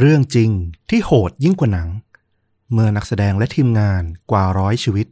[0.00, 0.50] เรื่องจริง
[0.90, 1.88] ที่โหดยิ่งกว่าหนัง
[2.72, 5.06] เมื่อนักแสดงและทีมงานกว่าร้อยชีวิต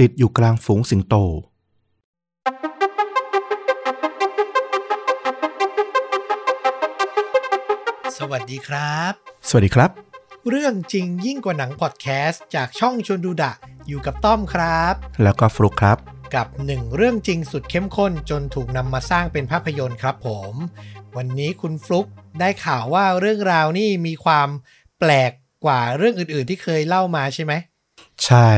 [0.00, 1.14] ติดอยู่กลางฝูงสิงโต
[8.18, 9.12] สวัสดีครับ
[9.48, 9.90] สวัสดีครับ
[10.48, 13.52] เรื่องจริงยิ่งกว่าหนังพอดแคสต์จากช่องชวนดูดะ
[13.88, 15.98] อยู่กับต้อมครับ แล้วก็ฟลุกครับ
[16.34, 20.54] กับหนึ่งเรื่องจริงสุดเข้มข้นจนถูกนำมาสร้างเป็นภาพยนตร์ครับผม
[21.18, 22.06] วันนี้คุณฟลุก
[22.40, 24.48] ได้ข่าวว่าเรื่องราวนี่มีความ
[24.98, 25.32] แปลก
[25.64, 27.52] กว่าเรื่องอื่นๆ ที่เคยเล่ามาใช่ไหม
[28.26, 28.50] ใช่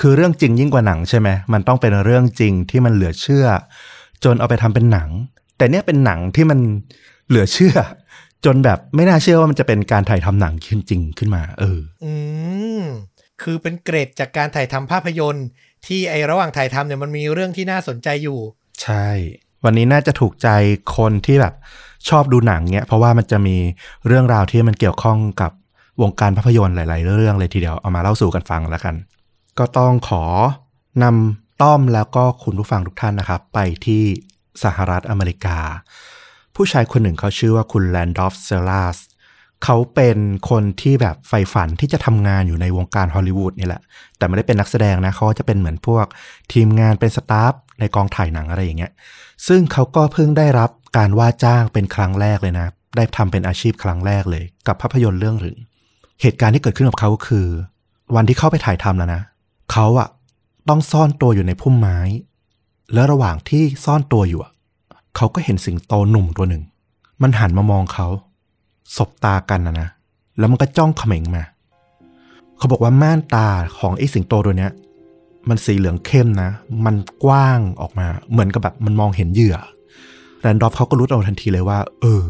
[0.00, 3.46] คือเรื่องจริงยิ่งกว่าหนังใช่ไหมมันต้องเป็นเรื่องจริงที่มันเหลือเชื่อ
[4.24, 5.08] จนเอาไปทำเป็นหนัง
[5.56, 6.58] แต่เนี้ยเป็นหนังที่มัน
[7.28, 7.76] เหลือเชื่อ
[8.44, 12.12] จนแบบไม่น่าเชื่อว่ามันจะเป็นการถ่ายทำหนังขึ้นจริงขึ้นมา เออ อื
[12.80, 12.82] ม
[13.42, 15.46] คือเป็นเกรดจากการถ่ายทำภาพยนตร์
[15.86, 18.38] ที่ไอระหว่างถ่ายทำเนี่ยมันมีเรื่องที่น่าสนใจอยู่
[18.82, 19.08] ใช่
[19.64, 20.48] วันนี้น่าจะถูกใจ
[20.96, 21.54] คนที่แบบ
[22.08, 23.56] ชอบดูหนังเนี้ยเพราะว่ามันจะมี
[24.06, 25.52] เรื่องราวที่มันเกี่ยวข้องกับ
[26.02, 28.94] วงการภาพยนตร์หลาย ๆ เรื่องเลยทีเดียวเอามาเล่าสู่กันฟังแล้วกัน
[29.58, 30.24] ก็ต้องขอ
[31.02, 34.02] นำต้อมแล้วก็คุณผู้ฟังทุกท่านนะครับ ไปที่
[34.64, 35.58] สหรัฐอเมริกา
[36.56, 38.96] ผู้ชายคนหนึ่งเขาชื่อว่าคุณแลนดอฟเซลาส
[39.64, 40.18] เขาเป็น
[40.50, 43.82] คนที่แบบใฝ่ฝันที่จะทำงานอยู่ในวงการฮอลลีวูดนี่แหละ
[44.18, 46.06] แต่ไม่ได้เป็นนักแสดงนะเขาจะเป็นเหมือนพวก
[46.52, 48.92] ทีมงานเป็นสตาฟในกองถ่ายหนังอะไรอย่างเงี้ย
[49.48, 55.56] ซึ่งเขาก็เพิ่งได้รับการว่าจ้างเป็นครั้งแรกเลยนะ ได้ทำเป็นอาชีพครั้งแรกเลย กับภาพยนตร์เรื่องหนึ่ง
[56.22, 57.46] เหตุการณ์ที่เกิดขึ้นกับเขาก็คือ
[58.16, 59.22] วันที่เข้าไปถ่ายทำแล้วนะ
[59.72, 60.08] เขาอะ
[60.68, 61.98] ต้องซ่อนตัวอยู่ในพุ่มไม้
[62.94, 64.52] แล้วระหว่างที่ซ่อนตัวอยู่อะ
[65.16, 66.62] เขาก็เห็นสิงโตหนุ่มตัวหนึ่ง
[67.22, 68.06] มันหันมามองเขา
[68.96, 69.88] สบตากันนะนะ
[70.38, 71.42] แล้วมันก็จ้องเขม็งมา
[72.58, 74.72] เขาบอกว่าม่านตาของไอ้สิงโตตัวเนี้ย
[75.48, 76.50] มันสีเหลืองเข้มนะ
[76.84, 79.56] มันกว้างออกมา เหมือนกับแบบมันมองเห็นเหยื่อ
[80.40, 82.22] แรนดอฟเขาก็รู้เอาทันทีเลยว่า เออ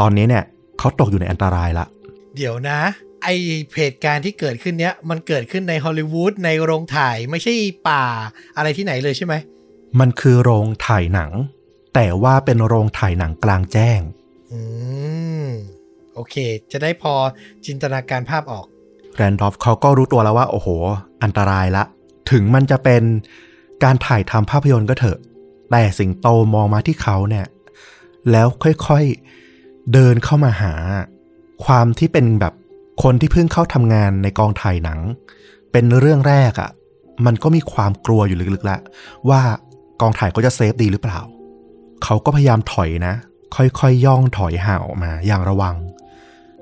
[0.00, 0.44] ตอนนี้เนี่ย
[0.78, 1.86] เขาตกอยู่ในอันตรายละ
[2.36, 2.80] เดี๋ยวนะ
[3.22, 3.28] ไอ
[3.76, 7.52] เหตุการณ์ที่เกิดขึ้นเนี้ย มันเกิดขึ้นในฮอลลีวูดในโรงถ่ายไม่ใช่
[7.88, 8.04] ป่า
[8.56, 9.34] อะไรที่ไหนเลยใช่ไหม
[10.00, 11.30] มันคือโรงถ่ายหนัง
[11.94, 14.00] แต่ว่าเป็นโรงถ่ายหนังกลางแจ้ง
[14.52, 14.60] อื
[15.46, 15.48] ม
[16.14, 16.34] โอเค
[16.72, 17.12] จะได้พอ
[17.66, 18.66] จินตนาการภาพออก
[19.16, 20.68] แรนดอฟเขาก็รู้ตัวแล้วว่า โอ้โห
[21.22, 21.84] อันตรายละ
[22.30, 23.02] ถึงมันจะเป็น
[23.84, 25.18] การถ่ายทำภาพยนตร์ก็เถอะ
[25.70, 27.46] แต่สิงโตมองมาที่เขาเนี่ย
[28.30, 30.74] แล้วค่อยๆเดินเข้ามาหา
[31.64, 32.54] ความที่เป็นแบบ
[33.02, 35.00] คนที่เพิ่งเข้าทำงานในกองถ่ายหนัง
[35.72, 36.70] เป็นเรื่องแรกอะ่ะ
[37.26, 38.80] มันก็มีความกลัวอยู่ลึกๆล้ว
[39.30, 39.40] ว่า
[40.00, 41.20] กองถ่ายก็จะเซฟดีหรือเปล่า
[42.04, 43.14] เขาก็พยายามถอยนะ
[43.56, 45.74] ค่อยๆยย่องถอยห่างออกมาอย่างระวัง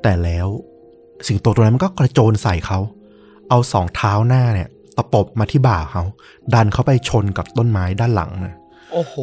[0.02, 0.48] แต่แล้ว
[1.26, 2.78] สิงโตตัวนั้นมันก็กระโจนใส่เขา
[3.48, 6.02] เอาสองเท้าหน้าเนี่ยตะปบมาที่บ่าเขา
[6.54, 8.56] ดันเขาไปชนกับต้นไม้ด้านหลังนะ
[8.92, 9.14] โอ้โห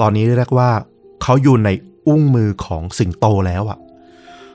[0.00, 0.70] ตอนนี้เรียกว่า
[1.22, 1.68] เขาอยู่ใน
[2.06, 3.78] อุ้งมือของสิงโตแล้วอะ่ะ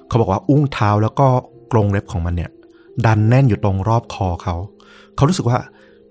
[0.07, 1.27] เขาบอกว่าอุ้งเท้าแล้วก็
[1.71, 2.51] กรงเล็บของมันเนี่ย
[3.05, 4.55] ดันแน่นอยู่ตรงรอบคอเขา
[5.15, 5.57] เขารู้สึกว่า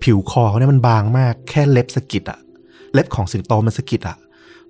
[0.03, 2.39] ผิวคอเขาเนี่ยมันบางมาก แค่เล็บสะกิดอะ
[2.93, 4.17] เล็บของสิงโตมันสะกิดอะ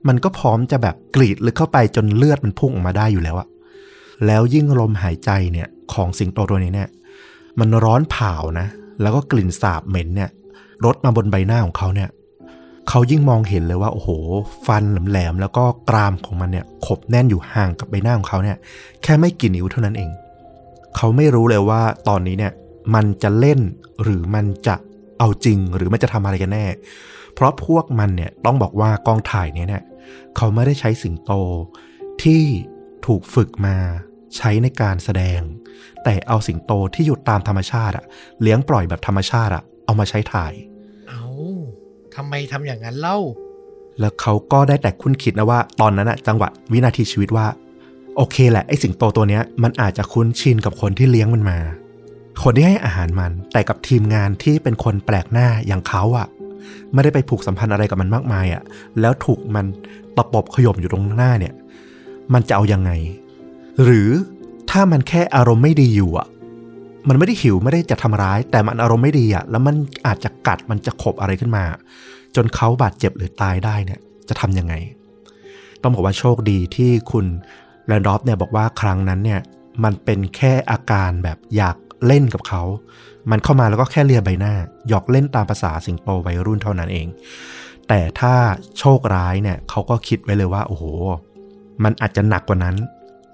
[0.07, 3.47] มันก็พร้อมจะแบบกรีดลึกเข้าไปจนเลือดมันพุ่งออกมาได้อยู่แล้วอะ
[4.25, 6.89] แล้วยิ่งลมหายใจเนี่ยของสิงโตตัวนี้เนี่ย
[7.59, 8.67] มันร้อนเผานะ
[9.01, 10.29] แล้วก็กลิ่นสาบเหม็นเนี่ย
[10.85, 12.09] รดมาบนใบหน้าของเขาเนี่ย
[12.89, 14.09] เขายิ่งมองเห็นเลยว่าโอ้โห
[14.67, 18.57] ฟันแหลมๆแล้วก็กรามของมันเนี่ยขบแน่นอยู่ห่างกับใบหน้าของเขาเนี่ย
[19.03, 20.09] แค่ไม่กี่นิ้วเท่านั้นเอง
[20.95, 22.53] เขาไม่รู้เลยว่าตอนนี้เนี่ย
[22.95, 23.59] มันจะเล่น
[24.03, 24.75] หรือมันจะ
[25.19, 26.65] เอาจริงหรือมันจะทำอะไรกันแน่
[27.33, 29.83] เพราะพวกมันเนี่ยต้องบอกว่ากองถ่ายเนี่ยเนี่ย
[30.37, 31.31] เขาไม่ได้ใช้สิงโต
[32.23, 32.43] ที่
[33.05, 33.75] ถูกฝึกมา
[34.35, 35.41] ใช้ในการแสดง
[36.03, 38.05] แต่เอาสิงโตที่อยู่ตามธรรมชาติอะ
[38.41, 40.53] เลี้ยงปล่อยแบบธรรมชาติอะเอามาใช้ถ่าย
[41.09, 41.23] เอา
[42.15, 43.17] ทำไมทำอย่างนั้นเล่า
[43.99, 47.47] แล้วเขาก็ได้แต่คุ้นคิดนะว่า ตอนนั้นอะจังหวะวินาทีชีวิตว่า
[48.15, 51.59] โอเคแหละไอ้สิงโตตัวเนี้ยมันอาจจะคุ้นชินกับคนที่เลี้ยงมันมา
[52.43, 56.27] คนที่ให้อาหารมัน แต่กับทีมงานที่เป็นคนแปลกหน้าอย่างเขาอะ
[56.93, 58.63] ไม่ได้ไปผูกสัมพันธ์อะไรกับมันมากมายอะ
[58.99, 59.65] แล้วถูกมัน
[60.17, 61.53] ตะปบขย่มอยู่ตรงหน้าเนี่ย
[62.33, 62.91] มันจะเอายังไง
[63.83, 64.09] หรือ
[64.69, 66.27] ถ้ามันแค่อารมณ์ไม่ดีอยู่อะ
[67.07, 69.75] มันไม่ได้หิวไม่ได้จะทำร้าย แต่มันอารมณ์ไม่ดีอะ แล้วมัน
[70.07, 71.63] อาจจะกัดมันจะขบอะไรขึ้นมา
[72.35, 73.99] จนเขาบาดเจ็บหรือตายได้เนี่ย
[74.29, 74.73] จะทำยังไง
[75.81, 77.25] ต้องบอกว่าโชคดีที่คุณ
[77.87, 79.41] แรนดอฟเนี่ยบอกว่าครั้งนั้นเนี่ย
[79.83, 81.77] มันเป็นแค่อาการแบบอยาก
[82.07, 82.63] เล่นกับเขา
[83.31, 84.53] มันเข้ามาแล้วก็แค่เลียใบหน้า
[84.89, 87.07] หยอกเล่นตามภาษาสิงโตวัยรุ่นเท่านั้นเอง
[87.87, 88.35] แต่ถ้า
[88.79, 90.83] โชคร้ายเนี่ยเขาก็คิดไว้เลยว่า โอ้โห
[91.83, 92.75] มันอาจจะหนักกว่านั้น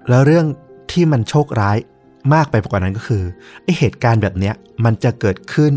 [0.09, 0.45] แล้วเรื่อง
[0.91, 1.77] ที่มันโชคร้าย
[2.33, 3.23] มากไปกว่านั้นก็คือ
[3.63, 4.55] ไอเหตุการณ์แบบเนี้ย
[4.85, 5.71] มันจะเกิดขึ้น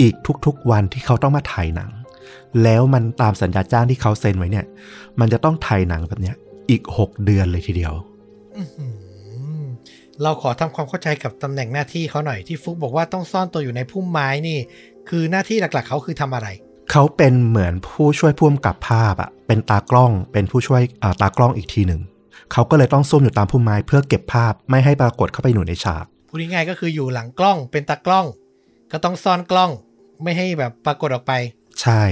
[0.00, 0.14] อีก
[0.46, 1.90] ทุกๆวันที่เขาต้องมาถ่ายหนัง
[2.62, 4.66] แล้วมันตามสัญญาจ้างที่เขาเซ็นไว้เนี่ย
[5.20, 6.36] มันจะต้องถ่ายหนังแบบเนี้ย
[6.70, 7.94] อีก6เดือนเลยทีเดียว
[8.56, 9.64] อื้อหือ
[10.22, 14.58] เราขอทำความเข้าใจกับตำแหน่งหน้าที่เขาหน่อยที่ฟุกบอกว่าต้องซ่อนตัวอยู่ในพุ่มไม้นี่
[15.08, 16.48] คือหน้าที่หลักๆ เขาคือทำอะไร
[16.90, 22.00] เขาเป็นเหมือนผู้ช่วยพ่วงกับภาพอะเป็นตากล้องเป็นผู้ช่วยอ่าตากล้องอีกทีหนึ่ง
[22.52, 28.26] เขาก็เลยต้องซุ่มอยู่ตามพุ่มไม้เพื่อเก็บภาพไม่ให้ปรากฏเข้าไปอยู่ในฉากพูดง่ายๆก็คืออยู่หลังกล้องเป็นตากล้อง
[28.92, 29.70] ก็ต้องซ่อนกล้อง
[30.22, 31.32] ไม่ให้แบบปรากฏออกไป
[31.82, 32.02] ใช่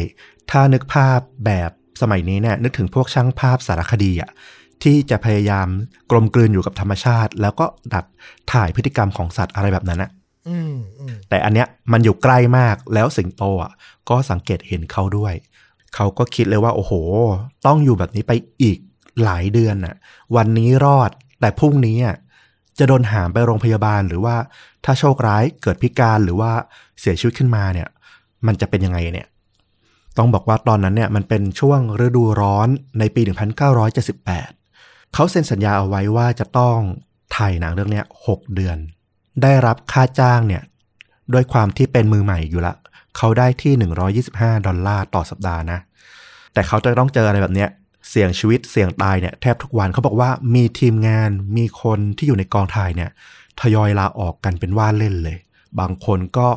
[0.51, 1.71] ถ้านึกภาพแบบ
[2.01, 4.31] สมัยนี้เนี่ยนึกถึงพวกช่างภาพสารคดีอะ
[4.83, 5.69] ที่จะพยายาม
[6.11, 8.05] กลมกลืนอยู่กับธรรมชาติ แล้วก็ดัด
[8.53, 10.11] ถ่ายพฤติกรรมของสัตว์อะไรแบบนั้นอะ
[10.49, 13.73] อืมอืมแต่อันเนี้ยมันอยู่ใกล้มากแล้วสิงโตอะ
[14.09, 15.35] ก็สังเกตเห็นเขาด้วย
[15.95, 16.93] เขาก็คิดเลยว่า โอ้โห
[17.67, 18.33] ต้องอยู่แบบนี้ไป
[18.63, 18.79] อีก
[19.25, 19.97] หลายเดือนน่ะ
[20.37, 21.11] วันนี้รอด
[21.41, 22.17] แต่พรุ่งนี้อะ
[22.79, 24.37] จะโดนหามไปโรงพยาบาลหรือว่า
[24.85, 26.51] ถ้าโชคร้ายเกิดพิการหรือว่า
[27.01, 27.89] เสียชีวิตขึ้นมาเนี่ย
[28.47, 29.27] มันจะเป็นยังไงเนี่ย
[30.17, 32.69] ต้องบอกว่าตอนนั้นเนี่ยมันเป็นช่วงฤดูร้อน
[32.99, 33.21] ในปี
[34.19, 36.79] 1978 เขาเซ็นสัญญาเอาไว้ว่าจะต้อง
[37.37, 38.77] ถ่ายหนังเรื่องเนี้ย6เดือน
[39.43, 40.63] ได้รับค่าจ้างเนี่ย
[41.33, 42.75] ด้วยความที่เป็นมือใหม่อยู่ละ
[43.17, 43.73] เขาได้ที่
[44.21, 45.79] 125 ดอลลาร์ต่อสัปดาห์นะ
[46.53, 47.69] แต่เขาจะต้องเจออะไรแบบเนี้ย
[48.11, 53.11] เสี่ยงชีวิตเสี่ยงตายเนี่ยแทบทุกวันเขาบอกว่ามีทีมงานมีคนที่อยู่ในกองถ่ายเนี่ย
[53.61, 55.37] ทยอยลาออกกันเป็นว่าเล่นเลย
[55.81, 56.49] บางคนก็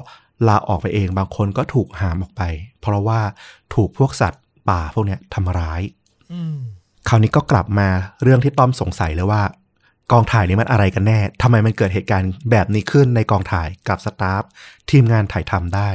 [0.48, 2.42] ลาออกไปเอง บางคนก็ถูกหามออกไป
[2.82, 3.22] เพราะว่า
[3.74, 5.82] ถูกพวกสัตว์ป่าพวกเนี้ยทำร้าย
[6.34, 6.56] อืม
[7.08, 7.88] คราวนี้ก็กลับมา
[8.24, 9.44] เรื่องที่ต้อมสงสัยเลยว่า
[10.12, 14.44] กองถ่ายนี้มันอะไรกันแน่ทำไมมันเกิดเหตุการณ์แบบนี้ขึ้นในกองถ่ายกับสตาฟ
[14.90, 15.90] ทีมงานถ่ายทำได้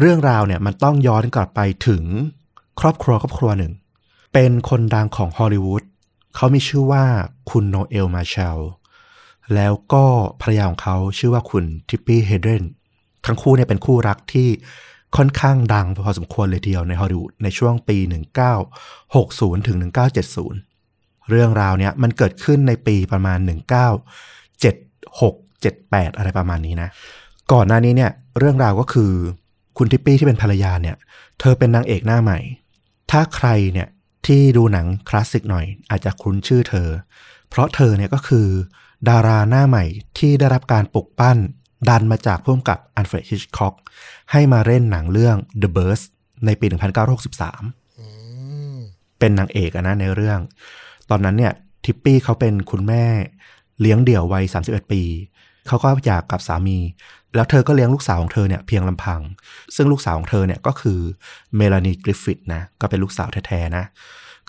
[0.00, 2.04] เรื่องราวเนี่ยมันต้องย้อนกลับไปถึง
[2.80, 3.72] ครอบครัวครอบครัวหนึ่ง
[4.38, 5.82] เป็นคนดังของฮอลลีวูด
[6.34, 7.04] เขามีชื่อว่า
[7.50, 8.58] คุณโนเอลมาร์แชล
[9.54, 10.04] แล้วก็
[10.40, 12.64] ภรรยาของเขาชื่อว่าคุณทิปปี้เฮเดรน
[13.26, 14.48] ทั้งคู่เนี่ยเป็นคู่รักที่
[15.16, 17.96] ค่อนข้างดังพอสมควรเลยทีเดียวในฮอลลีวูดในช่วงปี
[18.82, 19.78] 1960 ถึง
[20.54, 23.38] 1970 เรื่องราวเนี่ยมันเกิดขึ้นในปีประมาณ
[24.56, 26.88] 1976 78 อะไรประมาณนี้นะ
[27.52, 29.12] ก่อนหน้านี้เนี่ยเรื่องราวก็คือ
[29.76, 30.96] คุณทิปปี้ที่เป็นภรรยาเนี่ย
[31.40, 32.38] เธอเป็นนางเอกหน้าใหม่
[33.10, 33.88] ถ้าใครเนี่ย
[34.26, 36.88] ที่ดูหนังคลาสสิกหน่อย อาจจะคุ้นชื่อเธอ
[37.48, 38.46] เพราะเธอเนี่ยก็คือ
[39.08, 39.84] ดาราหน้าใหม่
[40.18, 41.38] ที่ได้รับการปลุกปั้น
[41.88, 43.74] ดันมาจากพ่วงกับอัลเฟรดฮิตช์ค็อก
[44.32, 46.06] ให้มาเล่นหนังเรื่อง The Birds
[46.46, 46.78] ในปี 1963
[49.18, 50.38] เป็นนางเอกอะนะในเรื่อง
[51.10, 51.52] ตอนนั้นเนี่ย
[51.84, 53.04] ทิปปี้เขาเป็นคุณแม่
[53.80, 55.02] เลี้ยงเดี่ยววัย 31 ปี
[55.68, 56.78] เขาก็อยากกับสามี
[57.34, 59.20] แล้วเธอก็เลี้ยงลูกสาวของเธอเนี่ยเพียงลำพัง
[59.74, 61.00] ซึ่งลูกสาวของเธอเนี่ยก็คือ
[61.56, 63.84] เมลานีกริฟฟิธนะก็เป็นลูกสาวแท้ๆนะ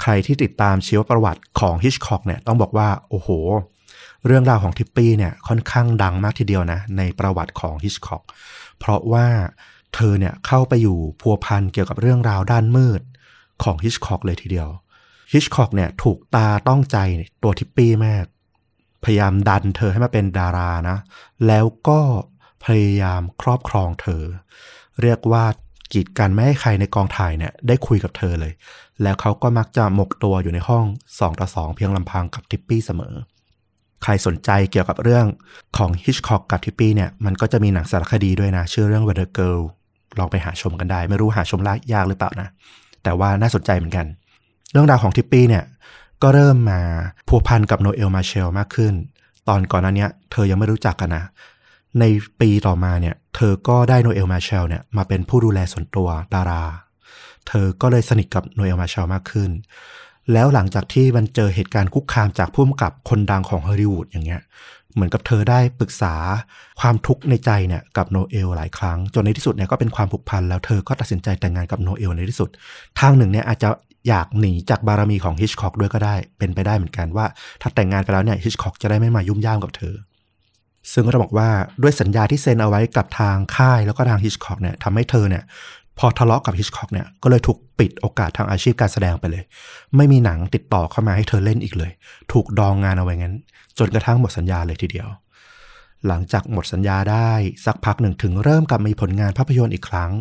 [0.02, 3.30] ใครที่ติดตามชีวประวัติของฮิชคอกเนี่ยต้องบอกว่าโอ้โห
[4.26, 8.24] เรื่องราวของทิปปี้เนี่ยค่อนข้างดังมากทีเดียวนะ ในประวัติของฮิชคอก
[8.80, 9.28] เพราะว่า
[9.96, 13.02] เธอเนี่ยเข้าไปอยู่พัวพันเกี่ยวกับเรื่องราวด้านมืด
[13.64, 14.70] ของฮิชคอกเลยทีเดียว
[15.34, 16.98] ฮิตช์ค็อกเนี่ยถูกตาต้องใจ
[17.44, 18.26] ตัวทิปปี้มาก
[19.08, 20.98] พยายามดันเธอให้มาเป็นดารานะ
[21.48, 22.00] แล้วก็
[22.66, 24.24] พยายามครอบครองเธอ
[25.02, 25.46] เรียกว่า
[25.94, 28.54] กีดกันไม่ให้ใครในกองถ่ายเนี่ยได้คุยกับเธอเลย
[29.04, 33.14] แล้วเขาก็มักจะหมกตัวอยู่ในห้อง2ต่อ2เพียงลำพังกับทิปปี้เสมอ
[34.04, 35.26] ใครสนใจเกี่ยวกับเรื่อง
[35.78, 39.62] ของฮิตช์ค็อกกับทิปปี้เนี่ยมันก็จะมีหนังสารคดีด้วยนะ ชื่อเรื่อง ว่า The Girl
[40.20, 42.48] ลองไปหาชมกันได้ ไม่รู้หาชมลากยากหรือเปล่านะ
[43.04, 44.06] แต่ว่าน่าสนใจเหมือนกัน
[44.72, 45.64] เรื่องราวของทิปปี้เนี่ย
[46.22, 46.82] ก็เริ่มมา
[47.28, 48.94] พัวพันกับโนเอลมาร์แชลมากขึ้น
[49.48, 51.26] ตอนก่อนหน้าเนี้ยเธอยังไม่รู้จักกันนะ
[52.00, 52.04] ใน
[52.42, 56.64] ปีต่อมาเนี่ย เธอก็ได้โนเอลมาร์แชลเนี่ยมาเป็นผู้ดูแลส่วนตัวดารา
[57.48, 59.50] เธอก็เลยสนิทกับโนเอลมาร์แชลมากขึ้น
[60.34, 64.42] แล้วหลังจากที่มันเจอเหตุการณ์คุกคามจากผู้กำกับคนดังของฮอลลีวูดอย่างเงี้ย
[64.94, 66.14] เหมือนกับเธอได้ปรึกษา
[66.80, 72.50] ความทุกข์ในใจเนี่ยกับโนเอลหลายครั้ง จนในที่สุดเนี่ยก็เป็นความผูกพันแล้วเธอก็ตัดสินใจแต่งงานกับโนเอลในที่สุด
[73.00, 73.70] ทางหนึ่งเนี่ยอาจจะ
[74.08, 77.26] อยากหนีจากบารมีของฮิชคอกด้วยก็ได้ เป็นไปได้เหมือนกันว่า
[77.62, 79.96] ถ้าแต่งงานไปแล้วเนี่ยฮิชคอกจะได้ไม่มายุ่มย่ามกับเธอ
[80.94, 81.50] ซึ่งก็ต้องบอกว่า
[81.84, 85.44] ด้วยสัญญาที่เซ็นเอาไว้กับทางค่ายแล้วก็ทางฮิชคอกเนี่ยทำให้เธอเนี่ย
[86.00, 89.44] พอทะเลาะกับฮิชคอกเนี่ยก็เลยถูกปิดโอกาสทางอาชีพการแสดงไปเลย
[89.96, 91.92] ไม่มีหนังติดต่อเข้ามาให้เธอเล่นอีกเลย
[92.32, 93.36] ถูกดองงานเอาไว้งั้น
[93.78, 95.08] จนกระทั่งหมดสัญญาเลยทีเดียว
[96.08, 97.32] หลังจากหมดสัญญาได้
[97.66, 100.12] สักพักหนึ่งถึงเริ่มกลับมีผลงานภาพยนตร์อีกครั้ง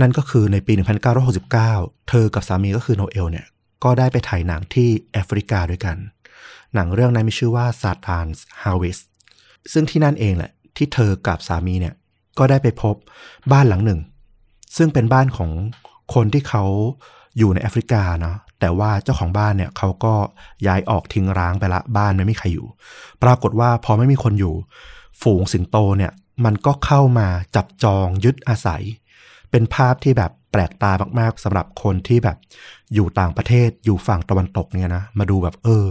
[0.00, 0.72] นั่นก็คือในปี
[1.40, 3.46] 1969 เธอกับสามีก็คือโนเอลเนี่ย
[3.84, 5.96] ก็ได้ไปถ่ายหนังที่แอฟริกาด้วยกัน
[6.74, 9.02] หนังเรื่องนั้นมีชื่อว่า s a t a n s Harvest
[9.72, 11.94] ซึ่งที่นั่นเองแหละ ที่เธอกับสามีเนี่ย
[12.38, 12.94] ก็ได้ไปพบ
[13.52, 14.00] บ้านหลังหนึ่ง
[14.76, 15.50] ซึ่งเป็นบ้านของ
[16.14, 16.64] คนที่เขา
[17.38, 20.14] อยู่ในแอฟริกาเนาะแต่ว่าเจ้าของบ้านเนี่ยเขาก็
[20.66, 22.66] ย้ายออกทิ้งร้างไปละบ้านไม่มีใครอยู่
[23.22, 24.54] ปรากฏว่าพอไม่มีคนอยู่
[25.22, 26.12] ฝูงสิงโตเนี่ย
[26.44, 28.82] มันก็เข้ามาจับจองยึดอาศัย
[29.54, 32.36] เป็นภาพที่แบบแปลกตามากๆสำหรับคนที่แบบ
[32.94, 35.84] อยู่ต่างประเทศอยู่ฝั่งตะวันตกเนี่ยนะมาดูแบบเออ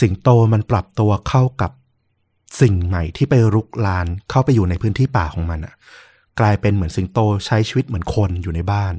[0.00, 1.70] สิงโตมันปรับตัวเข้ากับ
[2.60, 5.74] สิ่งใหม่ที่ไปรุกรานเข้าไปอยู่ในพื้นที่ป่าของมันอะ
[6.40, 8.94] กลายเป็นเหมือนสิงโตใช้ชีวิตเหมือนคนอยู่ในบ้าน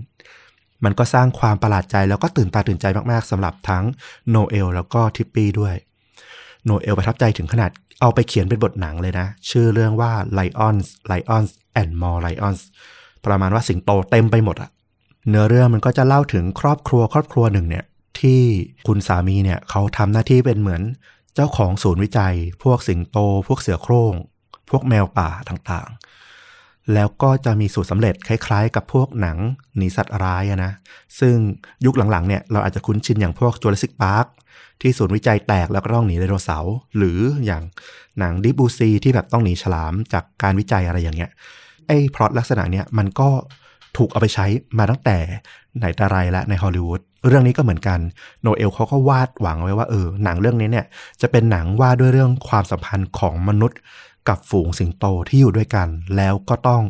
[0.84, 3.84] มันก็สร้างความประหลาดใจแล้วก็ตื่นตาตื่นใจมากๆสำหรับทั้ง
[4.30, 5.76] โนเอลแล้วก็ทิปปี้ด้วย
[6.66, 12.62] โนเอลประทับใจถึงขนาดเอาไปเขียนเป็นบทหนังเลยนะ ชื่อเรื่องว่า Lions Lions and More Lions
[13.26, 14.70] ประมาณว่าสิงโตเต็มไปหมดอะ
[15.30, 17.86] เนื้อเรื่องมันก็จะเล่าถึงครอบครัวครอบครัวหนึ่งเนี่ย
[18.20, 18.42] ที่
[18.88, 20.82] คุณสามีเนี่ยเขาทำหน้าที่เป็นเหมือน
[21.36, 24.14] เจ้าของศูนย์วิจัย พวกสิงโต พวกเสือโคร่ง
[24.70, 29.38] พวกแมวป่าต่างๆ แล้วก็จะมีสูตรสำเร็จคล้ายๆ กับพวกหนัง
[29.78, 30.72] หนีสัตว์ร้ายนะ
[31.20, 31.36] ซึ่ง
[31.86, 34.26] ยุคหลังๆเนี่ยเราอาจจะคุ้นชินอย่างพวกจูราสสิกพาร์ค
[34.82, 37.64] ที่ศูนย์วิจัยแตกแล้วก็ต้องหนีไดโนเสาร์หรืออย่าง
[38.20, 41.32] หนังดิบูซีที่แบบต้องหนีฉลามจากการวิจัยอะไรอย่างเงี้ย
[41.92, 43.30] อ้พล็อตลักษณะเนี้ยมันก็
[43.98, 44.46] ถูกเอาไปใช้
[44.78, 45.18] มาตั้งแต่
[45.78, 48.00] ไหนแต่ไรแล้วในฮอลลีวูดเรื่องนี้ก็เหมือนกัน
[48.42, 50.86] โนเอลเขาก็วาดหวังไว้ว่าเออหนังเรื่องนี้เนี่ย
[51.22, 53.80] จะเป็นหนังว่าด้วยเรื่องความสัมพันธ์ของมนุษย์
[54.30, 56.84] กับฝูงสิงโตที่อยู่ด้วยกัน แล้วก็ต้อง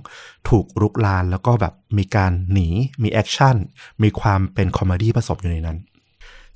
[0.50, 2.68] ถูกรุกรานแล้วก็แบบมีการหนี
[3.04, 3.56] มีแอคชั่น
[4.04, 5.78] มีความเป็นคอมเมดี้ผสมอยู่ในนั้น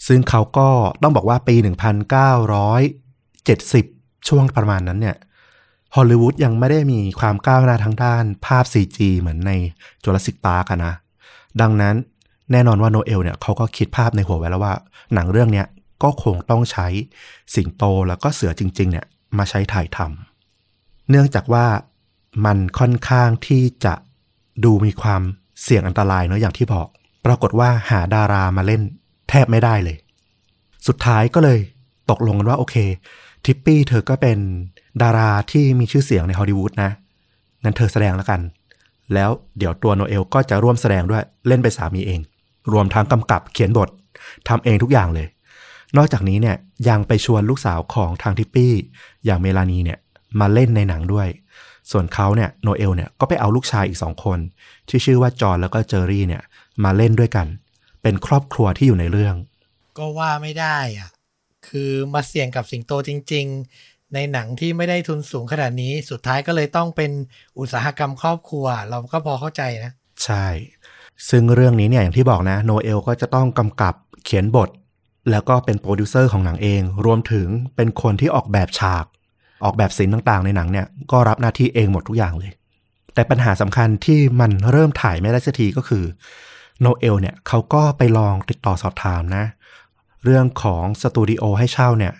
[0.07, 0.67] ซึ่งเขาก็
[1.03, 1.55] ต้องบอกว่าปี
[3.21, 5.15] 1970 ช่วงประมาณนั้นเนี่ย
[5.95, 9.51] ฮอลลีวูดยังไม่ได้มีความก้าวหน้าทางด้านภาพ CG เหมือนใน
[10.03, 10.93] จูราสสิกพาร์กนะ
[11.61, 11.95] ดังนั้น
[12.51, 14.73] แน่นอนว่าโนเอลเนี่ยเขาก็คิดภาพในหัวไว้แล้วว่า
[15.13, 15.67] หนังเรื่องเนี้ย
[16.03, 16.87] ก็คงต้องใช้
[17.55, 19.05] สิงโตแล้วก็เสือจริง ๆ เนี่ย
[19.37, 21.65] มาใช้ถ่ายทำเนื่องจากว่า
[22.45, 23.93] มันค่อนข้างที่จะ
[24.63, 25.21] ดูมีความ
[25.63, 26.87] เสี่ยงอันตรายเนาะอย่างที่บอก
[27.25, 28.81] ปรากฏว่าหาดารามาเล่น
[29.29, 29.97] แทบไม่ได้เลย
[30.87, 31.59] สุดท้ายก็เลย
[32.09, 32.75] ตกลงกันว่าโอเค
[33.45, 34.37] ทิปปี้เธอก็เป็น
[35.01, 36.91] ดาราที่มีชื่อเสียงในฮอลลีวูดนะ
[37.63, 38.41] งั้นเธอแสดงแล้วกัน
[39.13, 42.21] แล้วเดี๋ยวตัวโนเอลก็จะร่วมแสดงด้วยเล่นเป็นสามีเอง
[42.71, 43.89] รวมทั้งกำกับเขียนบท
[44.47, 45.27] ทำเองทุกอย่างเลย
[45.97, 46.55] นอกจากนี้เนี่ย
[46.89, 48.73] ยังไปชวนลูกสาวของทางทิปปี้
[49.25, 49.99] อย่างเมลานีเนี่ย
[50.39, 51.27] มาเล่นในหนังด้วย
[51.91, 54.39] ส่วนเขาเนี่ยโนเอลเนี่ยก็ไปเอาลูกชายอีกสองคน
[54.89, 56.41] ที่ชื่อว่าจอห์แล้วก็เจอรี่เนี่ย
[56.83, 57.47] มาเล่นด้วยกัน
[58.01, 59.35] เป็นครอบครัวที่อยู่ในเรื่อง
[59.97, 61.09] ก็ว่าไม่ได้อะ
[61.67, 63.45] คือมาเสี่ยงกับสิงโตจริง
[63.79, 67.11] ๆ ในหนังที่ไม่ได้ทุนสูงขนาดนี้สุดท้ายก็เลยต้องเป็น
[67.59, 69.91] อุตสาหกรรมครอบครัว เราก็พอเข้าใจนะ
[70.23, 70.45] ใช่
[71.29, 73.93] ซึ่งเรื่องนี้เนี่ยอย่างที่บอกนะโนเอลก็จะต้องกำกับ
[74.23, 74.69] เขียนบท
[75.31, 79.05] แล้วก็เป็นโปรดิวเซอร์ของหนังเอง รวมถึงเป็นคนที่ออกแบบฉาก
[79.63, 82.51] ออกแบบศิลป์ต่างๆ ในหนังเนี่ยก็รับหน้าที่เองหมดทุกอย่างเลย
[83.13, 86.03] แต่ปัญหาสำคัญที่มันเริ่มถ่ายไม่ได้สักทีก็คือ
[86.81, 89.45] โนเอลเนี่ยเขาก็ไปลองติดต่อสอบถามนะ
[90.25, 92.13] เรื่องของสตูดิโอให้เช่าเนี่ย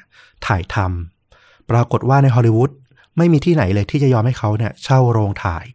[0.47, 2.71] ถ่ายทำปรากฏว่าในฮอลลีวูด
[3.17, 5.65] ไม่มีที่ไหนเลยที่จะยอมให้เขาเนี่ยเช่าโรงถ่าย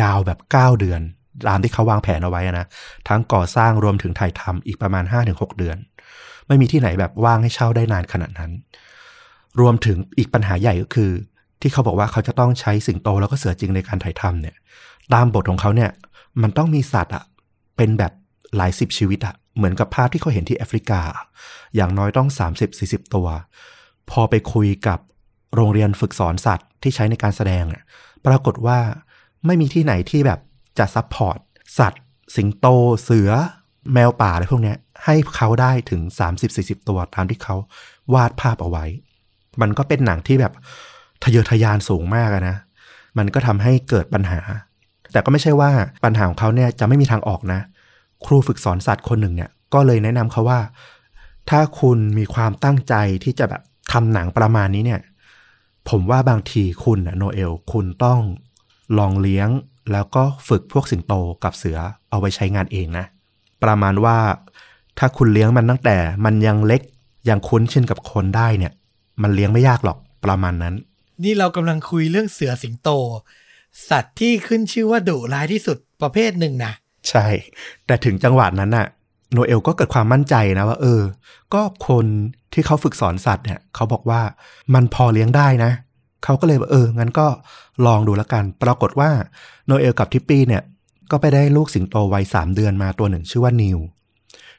[0.00, 1.00] ยาวแบบ 9 เดือน
[1.48, 2.66] ตามที่เขาวางแผนเอาไว้นะ
[3.08, 5.76] ทั้งก่อสร้างรวมถึงถ่ายทำอีกประมาณ 5-6 เดือน
[6.46, 8.50] ไม่มีที่ไหนแบบว่างให้เช่าได้นานขนาดนั้น
[9.60, 11.10] รวมถึงอีกปัญหาใหญ่ก็คือ
[11.60, 14.56] ที่เขาบอกว่าเขาจะต้องใช้สิงโตแล้วก็เสือจริงในการถ่ายทำเนี่ย
[15.14, 15.90] ตามบทของเขาเนี่ย
[16.42, 17.24] มันต้องมีสัตว์อะ
[17.76, 18.12] เป็นแบบ
[18.56, 21.00] หลายสิบชีวิตอะ เหมือนกับภาพที่เขาเห็นที่แอฟริกา
[21.76, 22.28] อย่างน้อยต้อง
[22.70, 23.28] 30-40 ตัว
[24.10, 24.98] พอไปคุยกับ
[25.54, 27.64] โรงเรียนฝึกสอนสัตว์ที่ใช้ในการแสดง
[28.26, 28.78] ปรากฏว่า
[29.46, 30.40] ไม่มีที่ไหนที่แบบ
[30.78, 31.38] จะ support
[31.78, 32.02] สัตว์
[32.36, 32.66] สิงโต
[33.02, 33.30] เสือ
[33.92, 36.00] แมวป่าอะไรพวกนี้ให้เขาได้ถึง
[36.44, 37.56] 30-40 ตัวตามที่เขา
[38.14, 38.84] วาดภาพเอาไว้
[39.60, 40.52] มันก็เป็นหนังที่แบบ
[41.22, 42.56] ทะเยอทะยานสูงมากนะ
[43.18, 44.40] มันก็ทำให้เกิดปัญหา
[45.12, 45.70] แต่ก็ไม่ใช่ว่า
[46.04, 47.60] ปัญหาของเขาเนี่ยจะไม่มีทางออกนะ
[48.24, 50.60] ครูฝึกสอนสัตว์คนหนึ่งเนี่ยก็เลยแนะนำเขาว่า
[51.50, 52.94] ถ้าคุณมีความตั้งใจ
[53.24, 55.00] ที่จะแบบทำหนังประมาณนี้เนี่ย
[55.88, 58.20] ผมว่าบางทีคุณนะโนเอล คุณต้อง
[58.98, 59.48] ลองเลี้ยง
[59.92, 61.78] แล้วก็ฝึกพวกสิงโตกับเสือ
[62.10, 63.04] เอาไว้ใช้งานเองนะ
[63.62, 64.16] ประมาณว่า
[64.98, 66.82] ถ้าคุณเลี้ยงมันตั้งแต่ มันยังเล็ก
[67.28, 68.72] ยังคุ้นชินกับคนได้เนี่ย
[69.22, 70.74] มันเลี้ยงไม่ยากหรอกประมาณนั้น
[71.24, 72.88] นี่เรากำลังคุยเรื่องเสือสิงโต
[73.90, 76.72] สัตว์ที่ขึ้นชื่อว่าดุร้ายที่สุดประเภทหนึ่งนะ
[77.08, 77.26] ใช่
[77.86, 78.86] แต่ถึงจังหวะนั้นน่ะ
[79.32, 81.00] โนเอลก็เกิดความมั่นใจนะว่า เออ
[81.54, 82.06] ก็คน
[82.52, 84.20] ที่เขาฝึกสอนสัตว์เนี่ย เขาบอกว่า
[84.74, 85.72] มันพอเลี้ยงได้นะ
[86.24, 87.26] เขาก็เลยบอกเออ งั้นก็
[87.86, 89.10] ลองดูแล้วกัน ปรากฏว่า
[89.66, 90.62] โนเอลกับทิปปี้เนี่ย
[91.10, 93.78] ก็ไปได้ลูกสิงโตวัยสามเดือนมาตัวหนึ่งชื่อว่านิว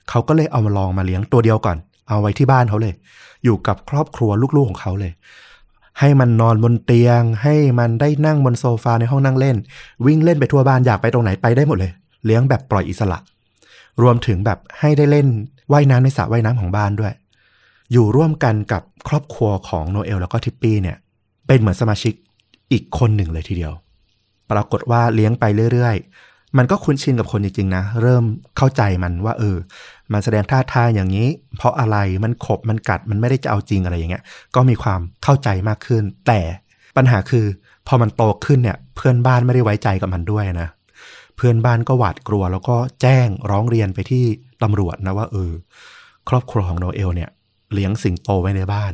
[0.09, 1.77] เขาก็เลยเอามาลองมาเลี้ยงตัวเดียวก่อน
[2.07, 2.93] เอาไว้ที่บ้านเขาเลย
[3.43, 5.11] อยู่กับครอบครัวลูกๆของเขาเลย
[5.99, 9.57] ให้มันนอนบนเตียง ให้มันได้นั่งบนโซฟาในห้องนั่งเล่น
[10.05, 11.91] วิ่งเล่นไปทั่วบ้านอยากไปตรงไหนไปได้หมดเลย
[12.25, 13.19] เลี้ยงแบบปล่อยอิสระ
[14.01, 15.27] รวมถึงแบบให้ได้เล่น
[15.71, 17.13] ว่ายน้ำในสระว่ายน้ำของบ้านด้วย
[17.91, 20.97] อยู่ร่วมกันกับครอบครัวของโนเอลแล้วก็ทิปปี้เนี่ย
[21.47, 22.13] เป็นเหมือนสมาชิก
[22.71, 23.73] อีกคนหนึ่งเลยทีเดียว
[24.51, 25.43] ปรากฏว่าเลี้ยงไป
[25.73, 28.23] เรื่อยๆ มันก็คุ้นชินกับคนจริงๆนะ เริ่ม
[28.57, 29.57] เข้าใจมันว่าเออ
[30.13, 34.23] มันแสดงท่าทางอย่างนี้ เพราะอะไร มันขบ มันกัด มันไม่ได้จะเอาจริงอะไรอย่างเงี้ย
[34.55, 36.39] ก็มีความเข้าใจมากขึ้น แต่
[36.97, 37.45] ปัญหาคือ
[37.87, 40.69] พอมันโตขึ้นเนี่ย เพื่อนบ้านไม่ได้ไว้ใจกับมันด้วยนะ
[41.37, 44.25] เพื่อนบ้านก็หวาดกลัว แล้วก็แจ้งร้องเรียนไปที่
[44.63, 45.51] ตำรวจนะว่าเออ
[46.29, 47.29] ครอบครัวของโนเอลเนี่ย
[47.73, 48.93] เลี้ยงสิงโตไว้ในบ้าน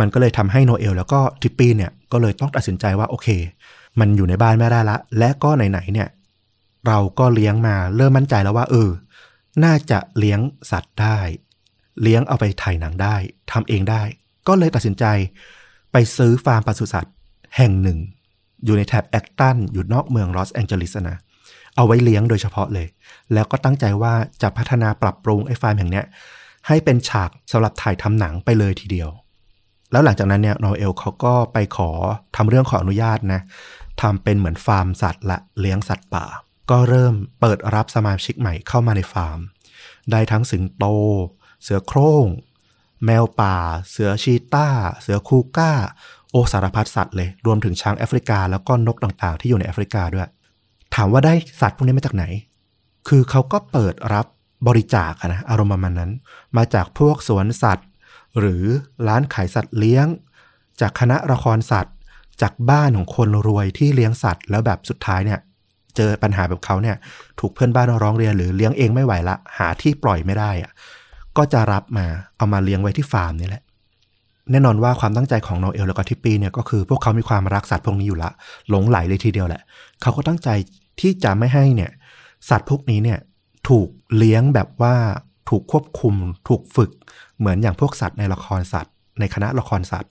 [0.00, 3.28] มันก็เลยทำให้โนเอลแล้วก็ทิปปี้เนี่ยก็เลยต้องตัดสินใจว่าโอเค
[4.00, 6.08] มันอยู่ในบ้านไม่ได้ละ และก็ไหนๆเนี่ย
[6.86, 8.90] เราก็เลี้ยงมาเริ่มมั่นใจแล้วว่า เออ
[9.64, 10.40] น่าจะเลี้ยง
[10.70, 11.18] สัตว์ได้
[12.02, 13.16] เลี้ยงเอาไปถ่ายหนังได้
[13.52, 14.02] ทำเองได้
[14.48, 15.04] ก็เลยตัดสินใจ
[15.92, 17.14] ไปซื้อฟาร์มปศุสัตว์
[17.56, 17.98] แห่งหนึ่ง
[18.64, 21.18] อยู่ในแถบแอคตันอยู่นอกเมืองลอสแองเจลิสนะ
[21.76, 22.86] เอาไว้เลี้ยงโดยเฉพาะเลย
[23.32, 26.04] แล้วก็ตั้งใจว่าจะพัฒนาปรับปรุงไอ้ฟาร์มแห่งเนี้ย
[26.68, 29.10] ให้เป็นฉากสำหรับถ่ายทำหนังไปเลยทีเดียว
[29.92, 31.90] แล้วหลังจากนั้นเนี่ยโนเอลเขาก็ไปขอ
[32.36, 33.40] ทำเรื่องขออนุญาตนะ
[34.02, 36.26] ทำเป็นเหมือนฟาร์มสัตว์และเลี้ยงสัตว์ป่า
[36.70, 39.38] ก็เริ่มเปิดรับสมาชิกใหม่เข้ามาในฟาร์ม
[40.10, 40.84] ได้ทั้งสิงโต
[41.62, 42.26] เสือโคร่ง
[43.04, 43.56] แมวป่า
[43.90, 44.68] เสือชีต้า
[45.02, 45.72] เสือคูก้า
[46.30, 50.28] โอสารพัดสัตว์เลย รวมถึงช้างแอฟริกา แล้วก็นกต่างๆ ที่อยู่ในแอฟริกาด้วย
[50.94, 52.24] ถามว่าได้สัตว์พวกนี้มาจากไหน
[53.08, 54.26] คือเขาก็เปิดรับ
[54.66, 56.12] บริจาคอะนะอารมณ์ประมาณนั้น
[56.56, 57.88] มาจากพวกสวนสัตว์
[58.38, 58.64] หรือ
[59.08, 60.06] ร้านขายสัตว์เลี้ยง
[60.80, 61.94] จากคณะละครสัตว์
[62.42, 65.40] จากบ้านของคนรวยที่เลี้ยงสัตว์ แล้วแบบสุดท้ายเนี่ย
[65.96, 66.96] เจอปัญหาแบบเขาเนี่ย
[67.40, 70.72] ถูกเพื่อนบ้านร้องเรียนหรือเลี้ยงเองไม่ไหวละ หาที่ปล่อยไม่ได้อะ
[71.36, 73.62] ก็จะรับมาเอามาเลี้ยงไว้ที่ฟาร์มนี่แหละ
[74.50, 78.30] แน่นอนว่าความตั้งใจของโนเอลแล้วก็ทิปปี้เนี่ยก็คือพวกเขามีความรักสัตว์พวกนี้อยู่ละ
[78.68, 79.62] หลงไหลเลยทีเดียวแหละ
[80.02, 80.48] เขาก็ตั้งใจ
[81.00, 81.90] ที่จะไม่ให้เนี่ย
[82.48, 83.20] สัตว์พวกนี้เนี่ย
[83.68, 84.96] ถูกเลี้ยงแบบว่า
[85.48, 86.14] ถูกควบคุม
[86.48, 86.90] ถูกฝึก
[87.38, 90.10] เหมือนอย่างพวกสัตว์ในละครสัตว์ ในคณะละครสัตว์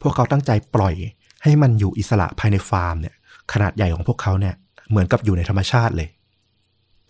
[0.00, 0.94] พวกเขาตั้งใจปล่อย
[1.42, 3.14] ให้มันอยู่อิสระภายในฟาร์มเนี่ย
[3.52, 4.54] ขนาดใหญ่ของพวกเขาเนี่ย
[4.90, 6.08] เหมือนกับอยู่ในธรรมชาติเลย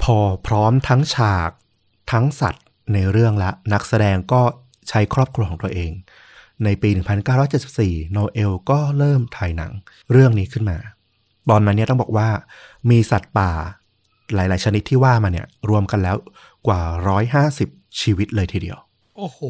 [0.03, 1.51] พอพร้อมทั้งฉาก
[2.13, 4.43] ทั้งสัตว์ในเรื่องละนักแสดงก็
[4.89, 5.91] ใช้ครอบครัวของตัวเอง
[6.65, 6.91] ในปี
[7.53, 9.73] 1974 โนเอลก็เริ่มถ่ายหนัง
[10.13, 10.79] เรื่องนี้ขึ้นมา
[11.51, 12.29] ตอนนั้นเนี่ยต้องบอกว่า
[12.91, 13.51] มีสัตว์ป่า
[14.35, 16.17] หลาย ๆ ชนิดที่ว่ามาเนี่ยรวมกันแล้ว
[16.67, 16.81] กว่า
[17.43, 18.79] 150ชีวิตเลยทีเดียว
[19.17, 19.41] โอ้โห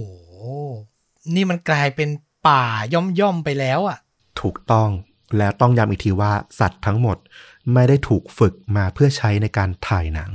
[1.35, 2.09] นี่มันกลายเป็น
[2.49, 3.99] ป่าย่อมย่อมๆไปแล้วอะ
[4.41, 4.91] ถูกต้อง
[5.37, 7.17] และต้องย้ำอีกทีว่าสัตว์ทั้งหมด
[7.73, 10.31] ไม่ได้ถูกฝึกมาเพื่อใช้ในการถ่ายหนัง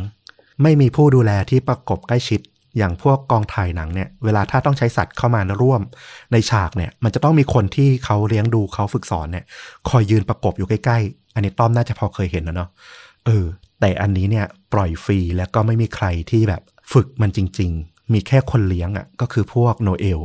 [0.61, 2.41] ไม่มีผู้ดูแลที่ประกบใกล้ชิด
[2.79, 5.81] อย่างพวกกองถ่ายหนังเนี่ยเวลาถ้าต้องใช้สัตว์เข้ามาร่วม
[6.31, 9.45] ในฉากเนี่ย มันจะต้องมีคนที่เขาเลี้ยงดูเขาฝึกสอนเนี่ย
[9.89, 12.69] คอยยืนประกบอยู่ใกล้ๆ อันนี้ต้อมน่าจะพอเคยเห็นนะเนาะ
[13.25, 13.45] เออ
[13.79, 16.61] แต่อันนี้เนี่ยปล่อยฟรีแล้วก็ไม่มีใครที่แบบ
[16.93, 20.21] ฝึกมันจริง ๆ มีแค่คนเลี้ยงอะ่ะก็คือพวกโนเอล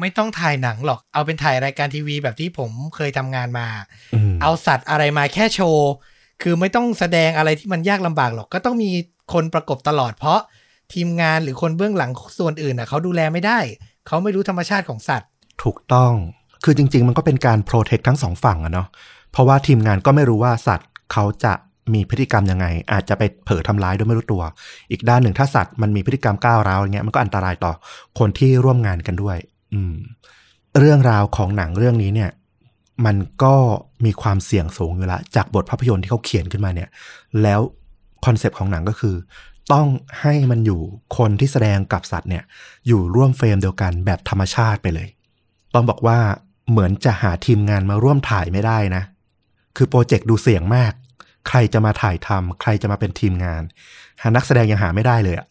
[0.00, 3.66] ไม่ต้องถ่ายหนังหรอก เอาเป็นถ่ายรายการทีวีแบบที่ผมเคยทำงานมา
[4.14, 5.90] อืมเอาสัตว์อะไรมาแค่โชว์
[6.42, 8.90] คือไม่ต้องแสดงอะไรที่มันยากลำบากหรอก ก็ต้องมี
[9.32, 10.40] คนประกบตลอด เพราะ
[10.94, 13.58] ทีมงานหรือคนเบื้องหลังส่วนอื่นน่ะเขาดูแลไม่ได้
[14.06, 15.28] เขาไม่รู้ธรรมชาติของสัตว์
[15.62, 16.12] ถูกต้อง
[16.64, 18.88] คือจริง ๆ มันก็เป็นการ protect ทั้งสองฝั่งอะเนาะ
[19.32, 21.52] เพราะว่าทีมงานก็ไม่รู้ว่าสัตว์เขาจะ
[21.94, 24.42] มีพฤติกรรมยังไง อาจจะไปเผลอทำร้ายโดยไม่รู้ตัว
[24.90, 27.72] อีกด้านหนึ่งถ้าสัตว์มันมีพฤติกรรมก้าวร้าวอย่างเงี้ยมันก็อันตรายต่อ
[28.18, 29.36] คนที่ร่วมงานกันด้วย
[29.74, 29.94] อืม
[30.78, 32.30] เรื่องราวของหนังเรื่องนี้เนี่ย
[33.06, 33.54] มันก็
[34.04, 36.88] มีความเสี่ยงสูงอยู่ละจากบทภาพยนตร์ที่เขาเขียนขึ้นมาเนี่ย
[37.42, 37.60] แล้ว
[38.26, 39.14] คอนเซปต์ของหนังก็คือ
[39.72, 39.88] ต้อง
[40.20, 40.80] ให้มันอยู่
[41.16, 42.44] คนที่แสดงกับสัตว์เนี่ย
[42.86, 45.08] อยู่ร่วมเฟรมเดียวกันแบบธรรมชาติไปเลย
[45.74, 46.18] ต้องบอกว่า
[46.70, 49.02] เหมือนจะหาทีมงานมาร่วมถ่ายไม่ได้นะ
[49.76, 50.92] คือโปรเจกต์ดูเสี่ยงมาก
[51.48, 53.62] ใครจะมาถ่ายทำใครจะมาเป็นทีมงาน
[54.22, 55.46] หานักแสดงยังหาไม่ได้เลยอะ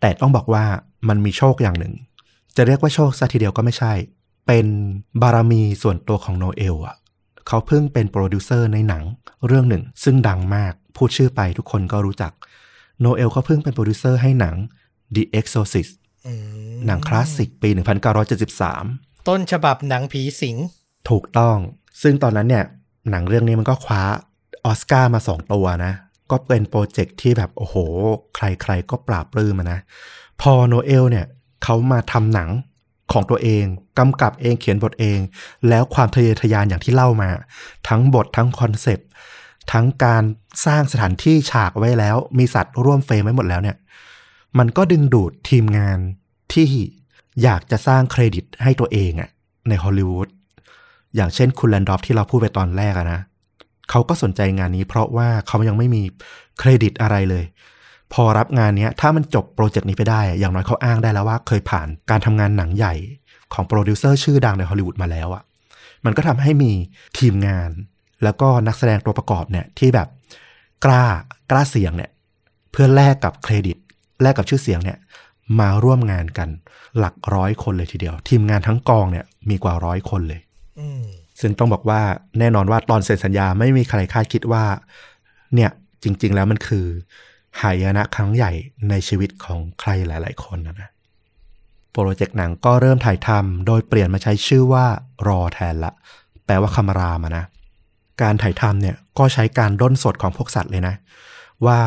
[0.00, 0.64] แต่ต้องบอกว่า
[1.08, 1.94] มันมีโชคอย่างหนึ่ง
[2.56, 3.92] จะเรียกว่าโชคซะทีเดียวก็ไม่ใช่
[4.46, 4.66] เป็น
[5.22, 6.96] บารมีส่วนตัวของโนเอลอะ
[7.46, 9.02] เขาเพิ่งเป็นโปรดิวเซอร์ในหนัง
[9.46, 12.32] เรื่องหนึ่ง ซึ่งดังมาก พูดชื่อไปทุกคนก็รู้จัก
[13.00, 14.56] โนเอลเขาเพิ่งเป็นโปรดิวเซอร์ให้หนัง
[15.14, 15.92] The Exorcist
[16.26, 16.32] อื
[16.72, 17.70] มหนังคลาสสิกปี
[18.48, 20.56] 1973 ต้นฉบับหนังผีสิง
[21.10, 21.56] ถูกต้อง
[22.02, 22.64] ซึ่งตอนนั้นเนี่ย
[23.10, 24.02] หนังเรื่องนี้มันก็คว้า
[24.64, 25.92] ออสการ์มาสองตัวนะ
[26.30, 27.76] ก็เป็นโปรเจกต์ที่แบบโอ้โห
[28.36, 29.80] ใครๆก็ปราบปลื้มอะนะ
[30.40, 31.26] พอโนเอลเนี่ย
[31.64, 32.50] เขามาทำหนัง
[33.12, 33.64] ของตัวเอง
[33.98, 35.18] กำกับเองเขียนบทเอง
[35.68, 37.30] แล้วความทะเยอทะยานอย่างที่เล่ามา
[37.88, 39.08] ทั้งบททั้งคอนเซปต์
[39.72, 40.22] ทั้งการ
[40.66, 43.76] สร้างสถานที่ฉากไว้แล้ว มีสัตว์ร่วมเฟรมไว้หมดแล้วเนี่ย
[44.58, 45.98] มันก็ดึงดูดทีมงาน
[46.52, 46.66] ที่
[47.42, 49.30] อยากจะสร้างเครดิตให้ตัวเองอะ
[49.68, 50.28] ในฮอลลีวูด
[51.16, 53.20] อย่างเช่นคุณแลนดอฟที่เราพูดไปตอนแรกอะนะ
[53.90, 56.02] เขาก็สนใจงานนี้เพราะว่าเขายังไม่มี
[56.58, 57.44] เครดิตอะไรเลย
[58.12, 62.94] พอรับงานเนี้ย ถ้ามันจบโปรเจกต์นี้ไปได้อะอย่างน้อยเขาอ้างได้แล้วว่าเคยผ่านการทำงานหนังใหญ่
[63.54, 65.42] ของโปรดิวเซอร์ชื่อดังในฮอลลีวูดมาแล้วอะ
[66.04, 66.72] มันก็ทำให้มี
[67.18, 67.70] ทีมงาน
[68.24, 70.08] แล้วก็นักแสดงตัวประกอบเนี่ยที่แบบ
[70.84, 71.04] กล้า
[71.50, 72.10] กล้าเสี่ยงเนี่ย
[72.72, 73.76] เพื่อแลกกับเครดิต
[74.22, 74.98] แลกกับชื่อเสียงเนี่ย
[75.60, 76.48] มาร่วมงานกัน
[76.98, 80.40] หลักร้อยคนเลยทีเดียว ทีมงานทั้งกองเนี่ยมีกว่าร้อยคนเลย
[80.80, 81.04] อืม
[81.40, 82.00] ซึ่งต้องบอกว่า
[82.38, 84.64] แน่นอนว่าตอนเซ็นสัญญาไม่มีใครคาดคิดว่า
[85.54, 85.70] เนี่ย
[86.02, 86.86] จริง ๆ แล้วมันคือ
[87.62, 88.52] หายนะครั้งใหญ่
[88.90, 90.90] ในชีวิตของใครหลาย ๆ คนนะนะ
[91.92, 94.86] โปรเจกต์หนังก็เริ่มถ่ายทำโดยเปลี่ยนมาใช้ชื่อว่า
[95.28, 95.92] รอแทนละ
[96.46, 97.44] แปลว่าคำรามอะนะ
[98.22, 100.94] การถ่ายทำเนี่ยก็ใช้การด้นสดของพวกสัตว์เลยนะ
[101.66, 101.80] ว่า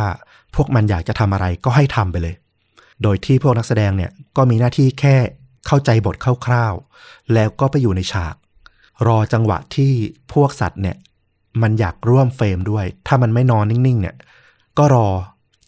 [0.55, 2.35] พวกมันอยากจะทำอะไรก็ให้ทำไปเลย
[3.03, 5.15] โดยที่พวกนักแสดงเนี่ยก็มีหน้าที่แค่
[5.67, 8.35] เข้าใจบทคร่าวๆ แล้วก็ไปอยู่ในฉาก
[9.07, 9.91] รอจังหวะที่
[10.33, 10.95] พวกสัตว์เนี่ย
[11.61, 14.15] มันอยากร่วมเฟรมด้วย ถ้ามันไม่นอนนิ่งๆเนี่ย
[14.77, 15.07] ก็รอ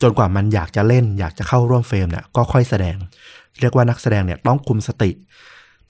[0.02, 2.96] จนกว่ามันอยากจะเล่น อยากจะเข้าร่วมเฟรมเนี่ยก็ค่อยแสดง
[3.60, 5.12] เรียกว่านักแสดงเนี่ยต้องคุมสติ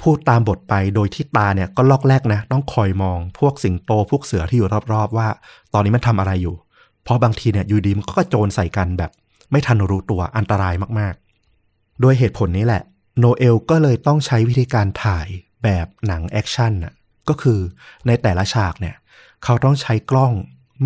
[0.02, 5.28] พูดตามบทไปโดยที่ตาเนี่ยก็ล่อกแล่กนะ ต้องคอยมอง พวกสิงโตพวกเสือที่อยู่รอบๆ ว่า
[5.74, 6.56] ตอนนี้มันทำอะไรอยู่
[7.04, 9.12] เพราะบางทีเนี่ยอยู่ดีมันก็กระโจนใส่กันแบบ
[9.52, 12.84] ไม่ทันรู้ตัวอันตรายมากๆด้วยเหตุผลนี้แหละ
[13.20, 15.28] โนเอลก็เลยต้องใช้วิธีการถ่าย
[15.64, 16.94] แบบหนังแอคชั่นน่ะ
[17.30, 17.60] ก็คือ
[18.08, 18.96] ในแต่ละฉากเนี่ย
[19.44, 20.34] เขาต้องใช้กล้อง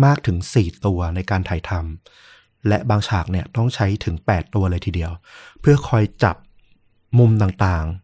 [0.04, 5.12] มากถึง 4 ตัวในการถ่ายทำและบางฉากเนี่ยต้องใช้ถึง 8 ตัวเลยทีเดียว
[5.60, 6.36] เพื่อคอยจับ
[7.18, 8.03] มุมต่างๆ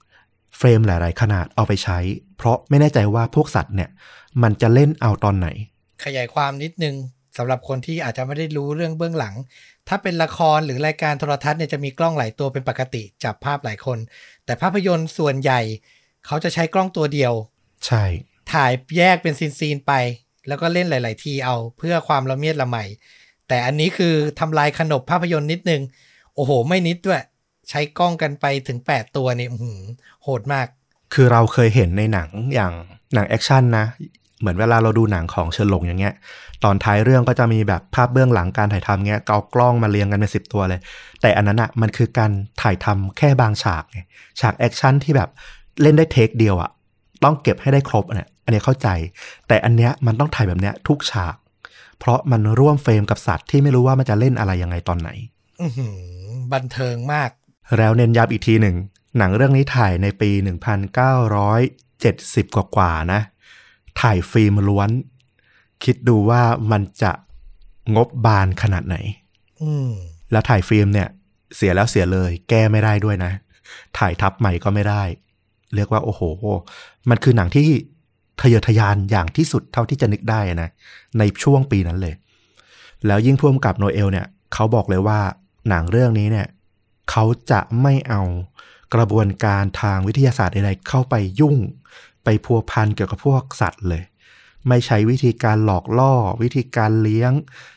[0.62, 1.98] เฟรมหลาย ๆ ขนาดเอาไปใช้
[2.36, 3.90] เพราะไม่แน่ใจว่าพวกสัตว์เนี่ย
[4.42, 5.48] มันจะเล่นเอาตอนไหน
[6.04, 6.94] ขยายความนิดนึง
[7.36, 9.34] สำหรับคนที่อาจจะไม่ได้รู้เรื่องเบื้องหลัง
[9.88, 13.98] ถ้าเป็นละครหรือรายการโทรทัศน์เนี่ยจะมีกล้องหลายตัวเป็นปกติจับภาพหลายคน
[14.44, 15.60] แต่ภาพยนตร์ส่วนใหญ่
[16.26, 17.32] เขาจะใช้กล้องตัวเดียว
[17.86, 18.04] ใช่
[18.52, 19.92] ถ่ายแยกเป็นซีน ๆ ไป
[20.48, 22.76] แล้วก็เล่นหลาย ๆ ทีเอาเพื่อความละเมียดละไม
[23.48, 25.82] แต่อันนี้คือทำลายขนบภาพยนตร์นิดนึง
[26.34, 27.22] โอ้โห ไม่นิดด้วย
[27.70, 29.80] ใช้กล้องกันไปถึง 8 ตัวนี่อื้อหือ
[30.22, 30.66] โหดมาก
[31.14, 32.72] คือเราเคยเห็นในหนังอย่าง
[33.14, 33.86] หนังแอคชั่นนะ
[34.40, 36.14] เหมือนเวลาเราดูหนังของเฉินหลงอย่างเงี้ย
[36.64, 40.80] ตอนท้ายเรื่องก็จะมีแบบภาพเบื้องหลังการถ่ายทำเงี้ยเอากล้องมาเรียงกันเป็นสิบตัวเลย
[41.20, 42.30] แต่อันนั้นอะมันคือการ
[42.62, 43.98] ถ่ายทำแค่บางฉากไง
[44.40, 45.28] ฉากแอคชั่นที่แบบ
[45.82, 46.70] เล่นได้เทคเดียวอะ
[47.24, 48.88] ต้องเก็บให้ได้ครบเนี่ยอันนี้เข้าใจ
[49.48, 51.34] แต่อันเนี้ยมันต้องถ่ายแบบเนี้ยทุกฉาก
[51.98, 55.10] เพราะมันร่วมเฟรมกับสัตว์ที่ไม่รู้ว่ามันจะเล่นอะไรยังไงตอนไหน
[55.62, 55.96] อือหือ
[56.52, 57.30] บันเทิงมาก
[57.78, 58.76] แล้วเน้นย้ำอีกทีหนึ่ง
[59.18, 60.30] หนังเรื่องนี้ถ่ายในปี
[61.62, 63.20] 1970 กว่ากว่าๆนะ
[64.00, 64.90] ถ่ายฟิล์มล้วน
[65.84, 67.12] คิดดูว่ามันจะ
[67.96, 68.96] งบบานขนาดไหน
[69.62, 69.90] อืม
[70.30, 71.08] แล้วถ่ายฟิล์มเนี่ย
[71.56, 73.32] เสียแล้วเสียเลย แก้ไม่ได้ด้วยนะ
[73.98, 75.02] ถ่ายทับใหม่ก็ไม่ได้
[75.74, 76.22] เรียกว่าโอ้โห
[77.10, 77.66] มันคือหนังที่
[78.40, 80.68] ทะเยอทะยานอย่างที่สุดเท่าที่จะนึกได้นะ
[81.18, 82.14] ในช่วงปีนั้นเลย
[83.06, 85.20] แล้วยิ่งพ่วงกับโนเอลเนี่ย เขาบอกเลยว่า
[85.68, 86.46] หนังเรื่องนี้เนี่ย
[87.10, 88.22] เขาจะไม่เอา
[88.94, 91.56] กระบวนการทางวิทยาศาสตร์ใดๆเข้าไปยุ่ง
[92.24, 94.02] ไปพัวพันเกี่ยวกับพวกสัตว์เลย
[94.68, 97.32] ไม่ใช้วิธีการหลอกล่อ วิธีการเลี้ยง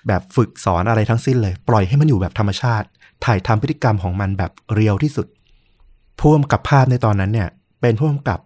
[0.07, 2.87] แบบฝึกสอนอะไรทั้งสิ้นเลย ปล่อยให้มันอยู่แบบธรรมชาติ
[3.25, 5.27] ถ่ายทำพฤติกรรมของมันแบบ real ที่สุด
[6.19, 7.49] ผู้กำกับภาพในตอนนั้นเนี่ย
[7.81, 8.39] เป็นผู้กำกับ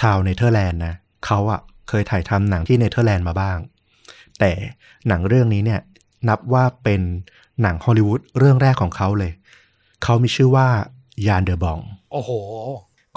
[0.00, 0.94] ชาวเนเธอร์แลนด์นะ
[1.26, 3.58] เขาอะเคยถ่ายทำหนังที่เนเธอร์แลนด์มาบ้าง
[4.38, 4.52] แต่
[5.08, 5.80] หนังเรื่องนี้เนี่ย
[6.28, 7.00] นับว่าเป็น
[7.62, 9.32] หนังฮอลลีวูดเรื่องแรกของเขาเลย
[10.04, 10.66] เขามีชื่อว่า
[11.26, 11.78] ยานเดอบองต์
[12.12, 12.30] โอ้โห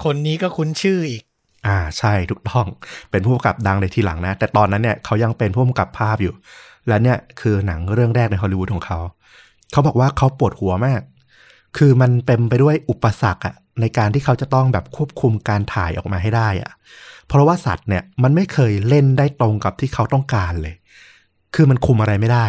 [0.03, 1.23] คนนี้ก็คุ้นชื่ออีก
[1.67, 2.67] อ่าใช่ถูกต้อง
[3.11, 6.33] เป็นผู้กำกับดังในทีหลังนะ แต่ตอนนั้นเนี่ยเขายังเป็นผู้กำกับภาพอยู่
[6.87, 8.99] และเนี่ยคือหนังเรื่องแรกในฮอลลีวูดของเขา
[9.71, 11.01] เขาบอกว่าเขาปวดหัวมาก
[11.77, 16.71] คือมันเต็มไปด้วยอุปสรรคอะในการที่เขาจะต้องแบบควบคุมการถ่ายออกมาให้ได้อะ
[17.27, 20.75] เพราะว่าสัตว์เนี่ยมันไม่เคยเล่นได้ตรงกับที่เขาต้องการเลย
[21.55, 22.47] คือมันคุมอะไรไม่ได้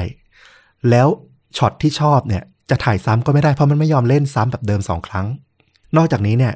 [0.90, 1.08] แล้ว
[1.56, 5.26] ช็อตที่ชอบเนี่ย จะถ่ายซ้ำก็ไม่ได้เพราะมันไม่ยอมเล่นซ้ำแบบเดิมสองครั้ง
[5.96, 6.54] นอกจากนี้เนี่ย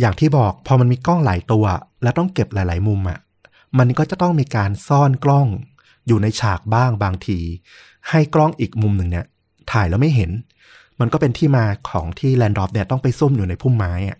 [0.00, 1.64] อย่างที่บอกพอมันมีกล้องหลายตัว
[2.02, 3.18] แล้วต้องเก็บหลาย ๆ มุมอะ่ะ
[3.78, 5.48] มันก็จะต้องมีการซ่อนกล้อง
[6.06, 7.38] อยู่ในฉากบ้างบางที
[8.10, 9.26] ให้กล้องอีกมุมหนึ่งเนี่ย
[9.72, 10.30] ถ่ายแล้วไม่เห็น
[11.00, 14.18] มันก็เป็นที่มาของที่แลนดอฟเนี่ยต้องไปซุ่มอยู่ในพุ่มไม้อะ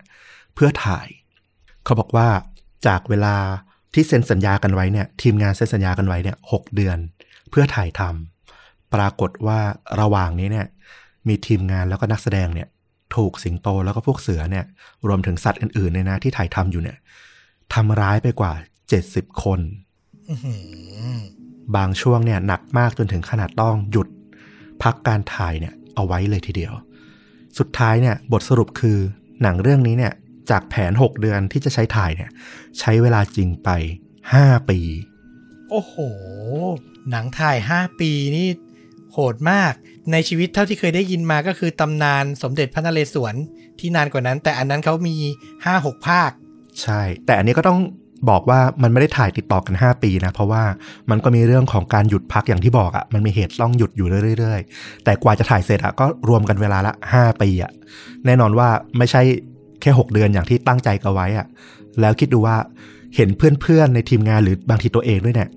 [0.54, 1.08] เพื่อถ่าย
[1.84, 2.28] เขาบอกว่า
[2.86, 3.36] จากเวลา
[3.94, 6.98] ที่เซ็นสัญญากันไว้เนี่ย ทีมงานเซ็นสัญญากันไว้เนี่ยหกเดือน
[7.50, 9.60] เพื่อถ่ายทำปรากฏว่า
[10.00, 10.66] ระหว่างนี้เนี่ย
[11.28, 12.68] มีทีมงานแล้วก็นักแสดงเนี่ย
[13.16, 14.64] ถูกสิงโตแล้วก็พวกเสือเนี่ย
[15.08, 16.96] รวมถึงสัตว์อื่นๆเนี่ยนะที่ถ่ายทำอยู่เนี่ย
[17.74, 18.52] ทำร้ายไปกว่า
[18.98, 19.60] 70คน
[20.28, 21.16] อื้อหือ
[21.76, 24.08] บางช่วงเนี่ยหนักมากจนถึงขนาดต้องหยุด
[24.82, 26.72] พักการถ่ายเนี่ยเอาไว้เลยทีเดียว
[27.58, 28.98] สุดท้ายเนี่ยบทสรุปคือ
[29.42, 30.12] หนังเรื่องนี้เนี่ย
[30.50, 32.30] จากแผน 6 เดือนที่จะใช้ถ่ายเนี่ย
[32.78, 33.68] ใช้เวลาจริงไป
[34.22, 34.78] 5 ปี
[35.70, 35.94] โอ้โห
[37.10, 38.48] หนังถ่าย 5 ปีนี่
[39.14, 39.72] โหดมาก
[40.12, 43.34] ในชีวิตเท่าที่เคยได้ยินมาก็คือตำนานสมเด็จพระนเรศวร
[43.78, 45.16] ที่นานกว่านั้น แต่อันนั้นเขามี
[45.62, 46.30] 5-6 ภาค
[46.82, 47.80] ใช่ แต่อันนี้ก็ต้อง
[48.30, 50.62] บอกว่ามันไม่ได้ถ่ายติดต่อกัน 5 ปีนะ เพราะว่า
[51.10, 57.72] มันก็มีเรื่องของการหยุดพักอย่างที่บอกอะ่ะมันมีเหตุต้องหยุดอยู่เรื่อยๆ แต่กว่าจะถ่ายเสร็จอะ่ะก็รวมกันเวลาละ 5 ปีอะ่ะ
[58.26, 59.22] แน่นอนว่าไม่ใช่
[59.80, 61.46] แค่ 6 เดือนอย่างที่ตั้งใจกันไว้อะ่ะ
[62.00, 62.56] แล้วคิดดูว่า
[63.16, 65.50] เห็นเพื่อนๆในทีมงานหรือบางทีตัวเองด้วยเนี่ย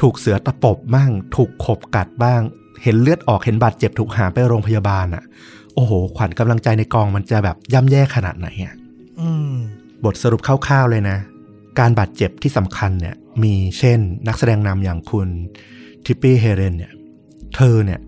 [0.00, 2.40] ถูกเสือตะปบบ้าง ถูกขบกัดบ้าง
[2.82, 5.24] เห็นเลือดออกเห็นบาดเจ็บถูกหามไปโรงพยาบาลอะ
[5.74, 8.74] โอ้โห ขวัญกำลังใจในกองมันจะแบบย่ำแย่ขนาดไหนอะ
[9.20, 9.52] อืม
[10.04, 11.18] บทสรุปคร่าวๆเลยนะ
[11.78, 15.28] การบาดเจ็บที่สำคัญเนี่ย มีเช่น นักแสดงนำอย่างคุณ
[16.04, 16.92] ทิปปี้เฮเรนเนี่ย
[17.56, 18.00] เธอเนี่ย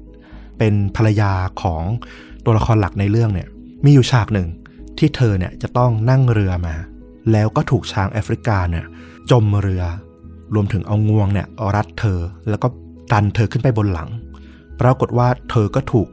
[0.59, 1.83] เป็นภรรยาของ
[2.45, 3.49] ตัวละครหลักในเรื่องเนี่ย
[3.85, 4.49] มีอยู่ฉากหนึ่ง
[4.99, 6.75] ที่เธอเนี่ยจะต้องนั่งเรือมา
[7.33, 8.85] แล้วก็ถูกช้างแอฟริกาเนี่ย
[9.31, 9.85] จมเรือ
[10.55, 12.69] รวมถึงเอางวงเนี่ยรัดเธอ แล้วก็
[13.13, 14.09] ดันเธอขึ้นไปบนหลัง
[14.81, 16.09] ปรากฏว่าเธอก็ถูก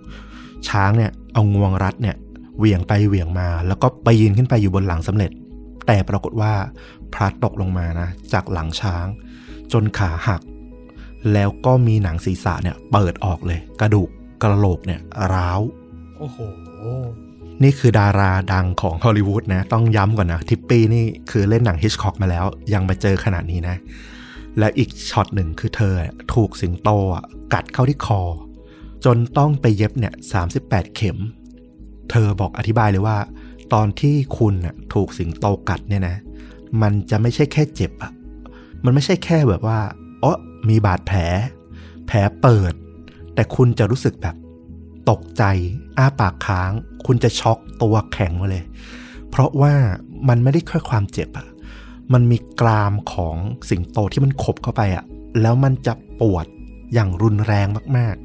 [0.69, 2.15] ช้างเนี่ยเอางวงรัดเนี่ย
[2.58, 5.32] เหวี่ยงไปเหวี่ยงมา แล้วก็ปีนขึ้นไปอยู่บนหลังสำเร็จ
[5.88, 6.54] แต่ปรากฏว่า
[7.13, 9.06] พลัดตกลงมานะจากหลังช้าง
[9.73, 10.41] จนขาหัก
[11.34, 14.10] แล้วก็มีหนังศีรษะเนี่ยเปิดออกเลย กระดูก
[14.41, 15.01] กระโหลกเนี่ย
[15.34, 15.62] ร้าว
[16.17, 16.38] โอ้โห
[17.63, 23.75] นี่คือดาราดังของฮอลลีวูดนะ ต้องย้ำก่อนนะ ทิปปี้นี่คือเล่นหนังฮิตช์ค็อกมาแล้ว ยังมาเจอขนาดนี้นะ
[24.60, 25.93] และอีกช็อตหนึ่งคือเธอ
[26.34, 28.21] ถูกสิงโตอะกัดเข้าที่คอ
[29.05, 30.13] จนต้องไปเย็บเนี่ย
[30.55, 31.17] 38เข็ม
[32.09, 33.17] เธอบอกอธิบายเลยว่า
[33.73, 36.15] ตอนที่คุณน่ะถูกสิงโตกัดเนี่ยนะ
[36.81, 38.11] มันจะไม่ใช่แค่เจ็บอะ
[38.85, 39.79] มันไม่ใช่แค่แบบว่า
[40.23, 40.35] อ๋อ
[40.69, 41.19] มีบาดแผล
[42.07, 42.73] แผลเปิด
[43.33, 44.35] แต่คุณจะรู้สึกแบบ
[45.09, 45.43] ตกใจ
[45.97, 46.71] อ้าปากค้าง
[47.05, 48.63] คุณจะช็อกตัวแข็งมาเลย
[49.29, 49.73] เพราะว่า
[50.29, 51.47] มันไม่ได้แค่ความเจ็บอะ
[52.13, 53.35] มันมีกรามของ
[53.69, 55.03] สิงโตที่มันขบเข้าไปอะ
[55.41, 56.45] แล้วมันจะปวด
[56.93, 58.15] อย่างรุนแรงมาก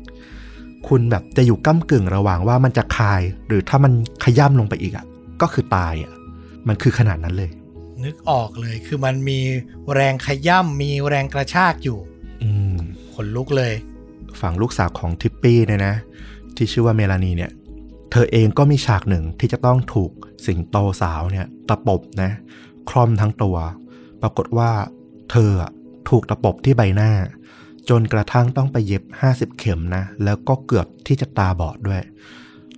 [0.88, 3.92] คุณแบบจะอยู่ก้ากึ่งระหว่างว่ามันจะคาย หรือถ้ามัน
[4.24, 5.04] ขย่ำลงไปอีกอะ
[5.40, 6.12] ก็คือตายอะ
[6.68, 7.50] มันคือขนาดนั้นเลย
[8.04, 9.40] นึกออกเลยคือมันมี
[9.94, 11.98] แรงขย่ำมีแรงกระชากอยู่
[12.42, 12.76] อืม
[13.14, 13.72] ขนลุกเลย
[14.40, 15.94] ฝั่งลูกสาวของทิปปี้เนี่ยนะ
[16.56, 17.50] ที่ชื่อว่าเมลานีเนี่ย
[18.12, 20.10] เธอเองก็มีฉากหนึ่งที่จะต้องถูก
[20.46, 22.30] สิงโตสาวเนี่ย ตะปบนะ
[22.90, 23.56] คล่อมทั้งตัว
[24.22, 24.70] ปรากฏว่า
[25.30, 25.72] เธออะ
[26.08, 27.10] ถูกตะปบที่ใบหน้า
[27.90, 32.02] จนกระทั่งต้องไปเย็บ 50 เข็มนะ แล้วก็เกือบที่จะตาบอดด้วย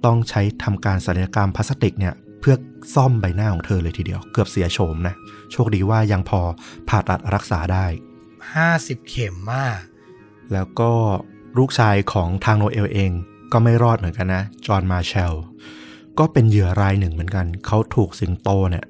[0.05, 2.57] ต้องใช้ทำการศัลยกรรมพลาสติกเนี่ยเพื่อ
[2.95, 5.15] ซ่อมใบหน้าของเธอเลยทีเดียว เกือบเสียโฉมนะ
[5.53, 6.41] โชคดีว่ายังพอ
[6.89, 7.87] ผ่าตัดรักษาได้
[8.49, 9.79] 50 เข็มมาก
[10.53, 10.91] แล้วก็
[11.59, 13.11] ลูกชายของทางโนเอลเอง
[13.53, 15.35] ก็ไม่รอดเหมือนกันนะ จอห์นมาเชล
[16.19, 18.85] ก็เป็นเหยื่อรายหนึ่งเหมือนกัน เขาถูกสิงโตเนี่ย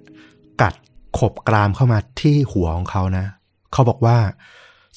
[0.63, 0.75] กัด
[1.19, 3.25] ขบกรามเข้ามาที่หัวของเขานะ
[3.73, 4.17] เขาบอกว่า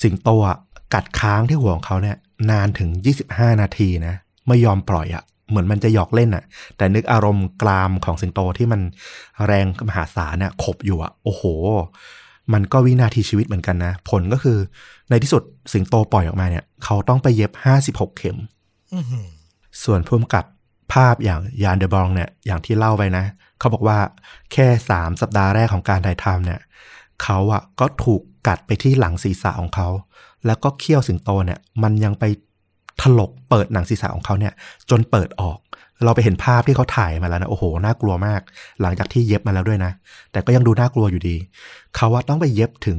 [0.04, 0.58] สิงโตอะ
[0.96, 2.18] กัดค้างที่หัวของเขาเนี่ย
[2.52, 2.90] นานถึง
[3.26, 4.16] 25 นาทีนะ
[4.48, 6.44] ไม่ยอมปล่อยอะเหมือนมันจะหยอกเล่นอะ
[6.78, 8.82] แต่นึกอารมณ์กรามของสิงโตที่มัน
[9.46, 11.44] แรงมหาศาลน่ะขบอยู่อะโอ้โห
[12.54, 14.58] มันก็วินาทีชีวิตเหมือนกันนะ ผลก็คือ
[15.10, 17.52] ในที่สุดสิงโตปล่อยออกมาเนี่ย เขาต้องไปเย็บ
[17.86, 18.38] 56 เข็ม
[18.94, 19.28] อื้อหือ
[19.84, 20.46] ส่วนพุ่มกับ
[20.94, 23.26] ภาพอย่างยานเดบองเนี่ยอย่างที่เล่าไปนะ
[23.60, 23.98] เขาบอกว่า
[24.54, 26.60] แค่3สัปดาห์แรกของการถ่ายทำเนี่ย
[27.24, 29.90] เขาอะก็ถูกกัดไปที่หลังศีรษะของเขา
[30.48, 32.24] แล้วก็เขี้ยวสิงโตเนี่ย มันยังไป
[33.02, 34.54] ถลกเปิดหนังศีรษะของเขาเนี่ย
[34.90, 35.60] จนเปิดออก
[36.04, 38.42] เราไปเห็นภาพที่เขาถ่ายมาแล้วนะ โอ้โห น่ากลัวมาก
[38.82, 39.92] หลังจากที่เย็บมาแล้วด้วยนะ
[40.32, 41.36] แต่ก็ยังดูน่ากลัวอยู่ดี
[41.96, 42.98] เขาว่าต้องไปเย็บถึง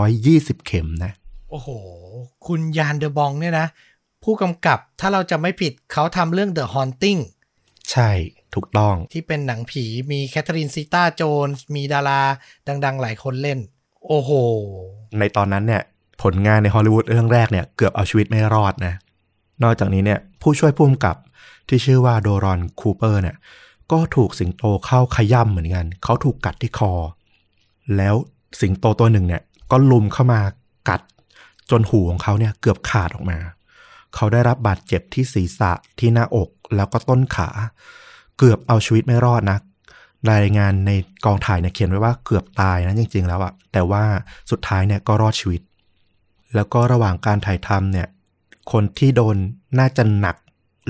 [0.00, 1.12] 220 เข็มนะ
[1.50, 1.68] โอ้โห
[2.46, 3.66] คุณยานเดอะบองเนี่ยนะ
[4.24, 7.20] ผู้กำกับถ้าเราจะไม่ผิดเขาทำเรื่อง The Haunting
[7.90, 8.10] ใช่
[8.54, 12.22] ถูกต้องที่เป็นหนังผีมีแคทเธอรีนซีตาโจนส์มีดารา
[12.84, 13.58] ดัง ๆ หลายคนเล่น
[14.06, 14.30] โอ้โห
[15.18, 15.82] ในตอนนั้นเนี่ย
[16.22, 18.94] ผลงานในฮอลลีวูดเรื่องแรกเนี่ยเกือบเอาชีวิตไม่รอดนะ
[19.62, 21.16] นอกจากนี้เนี่ยผู้ช่วยผู้กำกับ
[21.68, 23.36] ที่ชื่อว่าโดรอนคูเปอร์เนี่ย
[23.92, 26.92] ก็ถูกสิงโตเข้าขย่ำเหมือนกัน เขาถูกกัดที่คอ
[27.96, 28.14] แล้ว
[28.60, 30.40] สิงโตตัวหนึ่งเนี่ยก็ลุมเข้ามา
[30.88, 31.00] กัด
[31.70, 33.38] จนหูของเขาเนี่ยเกือบขาดออกมา
[34.14, 37.48] เขาได้รับบาดเจ็บที่ศีรษะที่หน้าอกแล้วก็ต้นขา
[38.38, 39.58] เกือบเอาชีวิตไม่รอดนะ
[40.32, 40.90] รายงานใน
[41.24, 44.02] กองถ่ายเนี่ยเขียนไว้ว่าเกือบตายนะจริง ๆ แล้วอะแต่ว่า
[44.50, 45.60] สุดท้ายเนี่ยก็รอดชีวิต
[46.54, 48.08] แล้วก็ระหว่างการถ่ายทำเนี่ย
[48.72, 49.36] คนที่โดน
[49.78, 50.36] น่าจะหนัก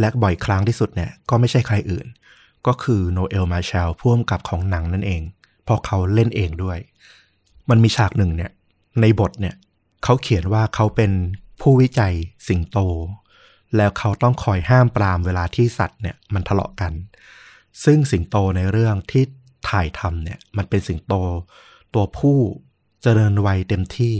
[0.00, 2.06] และบ่อยครั้งที่สุดเนี่ย ก็ไม่ใช่ใครอื่น
[2.66, 5.22] ก็คือโนเอลมาเชลผู้กำกับของหนังนั่นเอง
[5.64, 6.78] เพราะเขาเล่นเองด้วย
[7.70, 8.50] มันมีฉากหนึ่งเนี่ย
[9.00, 9.54] ในบทเนี่ย
[10.04, 11.12] เขาเขียนว่าเขาเป็น
[11.60, 12.14] ผู้วิจัย
[12.48, 12.78] สิงโต
[13.76, 16.92] แล้วเขาต้องคอยห้ามปรามเวลาที่สัตว์เนี่ยมันทะเลาะกัน
[17.84, 19.24] ซึ่งสิงโตในเรื่องที่
[19.68, 21.14] ถ่ายทำเนี่ย มันเป็นสิงโต
[21.94, 22.38] ตัวผู้
[23.02, 24.14] เจริญวัยเต็มที่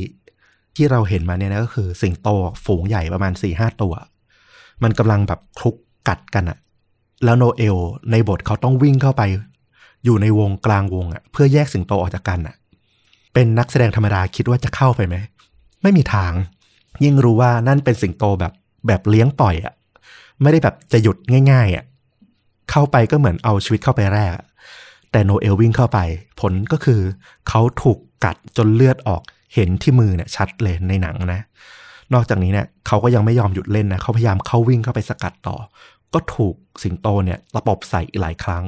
[0.80, 2.28] ที่เราเห็นมาเนี่ยนะก็คือ สิงโต
[2.64, 3.94] ฝูงใหญ่ประมาณ4ี่ห้าตัว
[4.82, 5.76] มันกำลังแบบคลุก
[6.08, 6.58] กัดกันอะ
[7.24, 7.76] แล้วโนเอล
[8.10, 9.22] ในบทเขาต้องวิ่งเข้าไป
[10.04, 12.56] อยู่ในวงกลางวงอะเพื่อแยกสิงโตออกจากกันอะ
[13.34, 15.16] เป็นนักแสดงธรรมดาคิดว่าจะเข้าไปไหม
[15.82, 16.32] ไม่มีทาง
[17.04, 18.52] ยิ่งรู้ว่านั่นเป็นสิงโตแบบ
[18.86, 19.74] แบบเลี้ยงปล่อยอะ
[20.42, 21.16] ไม่ได้แบบจะหยุด
[21.50, 21.84] ง่ายๆอะ
[22.70, 24.32] เข้าไปก็เหมือนเอาชีวิตเข้าไปแรก
[25.12, 25.98] แต่โนเอลวิ่งเข้าไป
[26.40, 27.00] ผลก็คือ
[27.48, 29.22] เขาถูกกัดจนเลือดออก
[29.54, 31.40] เห็นที่มือเนี่ยชัดเลยในหนังนะ
[32.14, 35.56] นอกจากนี้เนี่ยเขาก็ยังไม่ยอมหยุดเล่นนะเขาพยายามเข้าวิ่งเข้าไปสกัดต่อ
[36.14, 38.64] ก็ถูกสิงโตเนี่ยตะปบใส่หลายครั้ง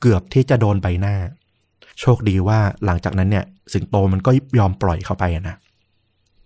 [0.00, 1.16] เกือบที่จะโดนใบหน้า
[2.00, 5.56] โชคดีว่าหลังจากนั้นเนี่ยสิงโตมันก็ยอมปล่อยเข้าไปนะ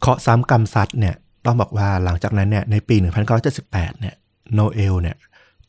[0.01, 1.15] เคาะซ้ำกรรมซัดเนี่ย
[1.47, 2.97] ต้องบอกว่าหลังจากนั้นเนี่ยในปี
[3.49, 4.15] 1978 เนี่ย
[4.55, 5.17] โนเอลเนี่ย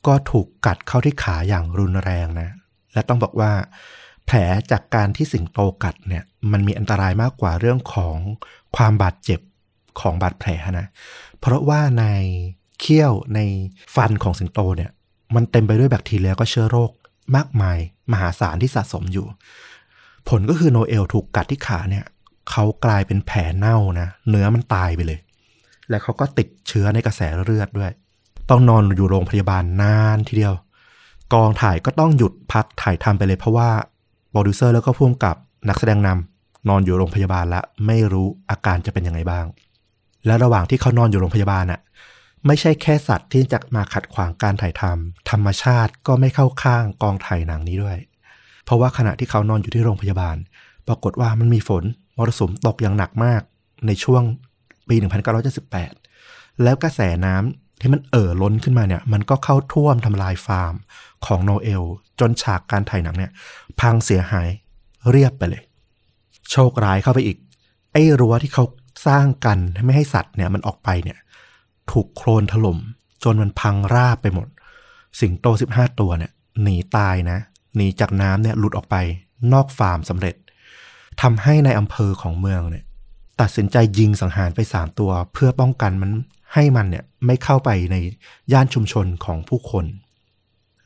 [0.07, 2.49] ก็ถูกกัดเข้าที่ขาอย่างรุนแรงนะ
[2.93, 3.51] และต้องบอกว่า
[4.33, 8.15] แผลจากการที่สิงโตกัดเนี่ยมันมีอันตรายมากกว่าเรื่องของ
[8.75, 9.39] ความบาดเจ็บ
[9.99, 10.87] ของบาดแผลนะ
[11.39, 12.05] เพราะว่าใน
[12.79, 13.39] เขี้ยวใน
[13.95, 14.91] ฟันของสิงโตเนี่ย
[15.35, 16.91] มันเต็มไปด้วยแบคทีเรียก็เชื้อโรค
[17.35, 17.77] มากมาย
[18.11, 19.25] มหาศาลที่สะสมอยู่
[20.29, 22.05] ผลก็คือโนเอลถูกกัดที่ขาเนี่ย
[22.51, 25.19] เขากลายเป็นแผลเน่านะเนื้อมันตายไปเลย
[25.89, 27.91] และเขาก็ติดเชื้อในกระแสเลือดด้วย
[28.49, 30.55] ต้องนอนอยู่โรงพยาบาลนานทีเดียว
[31.33, 33.69] กองถ่ายก็ต้องหยุดพักถ่ายทำไปเลยเพราะว่า
[34.31, 35.35] โปรดิวเซอร์แล้วก็ผู้กำกับ
[35.69, 39.45] นักแสดงนำนอนอยู่โรงพยาบาลแล้วไม่รู้อาการจะเป็นยังไงบ้าง
[40.25, 41.81] และระหว่างที่เขานอนอยู่โรงพยาบาลน่ะ
[42.45, 47.97] ไม่ใช่แค่สัตว์ที่จะมาขัดขวางการถ่ายทำธรรมชาติก็ไม่เข้าข้างกองถ่ายหนังนี้ด้วย
[48.65, 50.37] เพราะว่าขณะที่เขานอนอยู่ที่โรงพยาบาล
[50.87, 51.83] ปรากฏว่ามันมีฝน
[52.17, 53.41] มรสุมตกอย่างหนักมาก
[53.87, 54.23] ในช่วง
[54.89, 54.95] ปี
[55.79, 60.73] 1978 แล้วกระแสน้ำ ที่มันเอ่อล้นขึ้นมาเนี่ยมันก็เข้าท่วมทำลายฟาร์ม
[61.25, 61.83] ของโนเอล
[62.19, 63.31] จนฉากการถ่ายหนังเนี่ย
[63.79, 64.47] พังเสียหาย
[65.09, 65.63] เรียบไปเลย
[66.51, 67.37] โชคร้ายเข้าไปอีก
[67.91, 68.63] ไอ้รั้วที่เขา
[69.07, 71.17] สร้างกันไม่ให้สัตว์เนี่ยมันออกไปเนี่ย
[71.91, 72.77] ถูกโคลนถล่ม
[73.23, 74.47] จนมันพังราบไปหมด
[75.19, 77.37] สิงโต15ตัวเนี่ยหนีตายนะ
[77.75, 78.95] หนีจากน้ำเนี่ยหลุดออกไป
[79.53, 80.35] นอกฟาร์มสำเร็จ
[81.21, 82.83] ทำให้ในอำเภอของเมืองเนี่ย
[83.41, 86.11] ตัดสินใจยิงสังหารไป3ตัว เพื่อป้องกันมัน
[86.53, 87.95] ให้มันเนี่ยไม่เข้าไปใน
[88.51, 89.85] ย่านชุมชนของผู้คน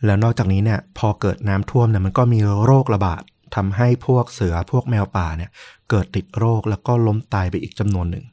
[0.06, 3.22] แล้วนอกจากนี้เนี่ยพอเกิดน้ำท่วมเนี่ยมันก็มีโรคระบาด
[3.56, 5.52] ทำให้พวกเสือพวกแมวป่าเนี่ย
[5.90, 8.26] เกิดติดโรคแล้วก็ล้มตายไปอีกจำนวนหนึ่ง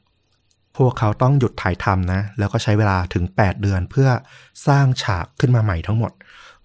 [0.77, 4.09] พวกเขาต้องหยุดถ่ายทำนะ แล้วก็ใช้เวลาถึง 8 เดือนเพื่อ
[4.67, 6.11] สร้างฉากขึ้นมาใหม่ทั้งหมด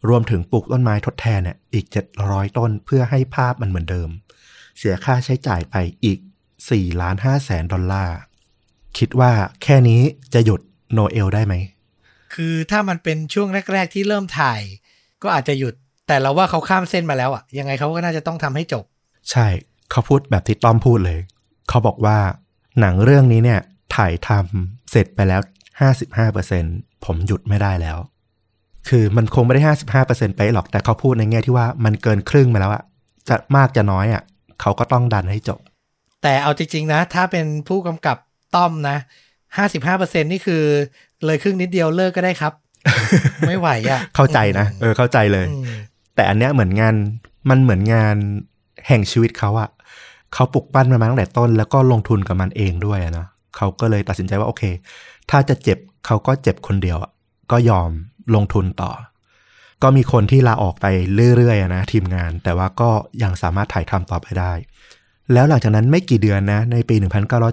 [0.09, 1.87] รวมถึงปลูกต้นไม้ทดแทนเนี่ยอีก
[2.21, 4.09] 700 ต้นเพื่อให้ภาพมันเหมือนเดิม
[4.79, 6.19] เสียค่าใช้จ่ายไปอีก
[6.61, 8.17] 4ล้าน5แสนดอลลาร์
[8.99, 9.31] คิดว่า
[9.63, 10.01] แค่นี้
[10.35, 10.61] จะหยุด
[10.93, 11.55] โนเอลได้ไหม
[12.35, 14.61] คือถ้ามันเป็นช่วงแรก ๆ ที่เริ่มถ่าย
[15.23, 15.75] ก็อาจจะหยุด
[16.07, 18.85] แต่เราว่าเขาข้ามเส้นมาแล้วอะยังไงเขาก็น่าจะต้องทำให้จบ
[19.31, 19.47] ใช่
[19.91, 21.19] เขาพูดแบบที่ต้อมพูดเลย
[21.69, 22.19] เขาบอกว่า
[22.81, 23.61] หนังเรื่องนี้เนี่ย
[23.97, 25.41] ถ่ายทำเสร็จไปแล้ว
[26.23, 27.99] 55%ผมหยุดไม่ได้แล้ว
[28.89, 29.63] คือมันคงไม่ได้
[30.05, 32.83] 55%ไปหรอก แต่เขาพูดในแง่ที่ว่ามันเกินครึ่งมาแล้วอะ
[33.29, 34.23] จะมากจะน้อยอะ
[34.61, 35.61] เขาก็ต้องดันให้จบ
[36.23, 38.17] แต่เอาจริง ๆ นะ ถ้าเป็นผู้กำกับ
[38.55, 38.97] ต้อมนะ
[39.63, 40.63] 55%นี่คือ
[41.27, 42.53] เลยครึ่งนิดเดียวเลิกก็ได้ครับ
[43.49, 45.65] ไม่ไหวอะเข้าใจนะ เออเข้าใจเลยอืม
[46.15, 46.95] แต่อันเนี้ยเหมือนงาน
[47.51, 48.17] มันเหมือนงาน
[48.87, 49.71] แห่งชีวิตเขาอะ
[50.35, 54.63] เขาปลุกปั้นมันมาตั้งแต่ต้น แล้วก็ลงทุนกับมันเองด้วยอะเนาะเขาก็เลยตัดสินใจว่าโอเค
[55.31, 57.11] ถ้าจะเจ็บเขาก็เจ็บคนเดียวอะ
[57.51, 57.91] ก็ยอม
[58.35, 58.91] ลงทุนต่อ
[59.83, 60.87] ก็มีคนที่ลาออกไป
[61.37, 62.91] เรื่อยๆอะนะทีมงาน แต่ว่าก็
[63.23, 64.53] ยังสามารถถ่ายทำต่อไปได้
[65.33, 66.97] แล้วหลังจากนั้นไม่กี่เดือนนะ ในปี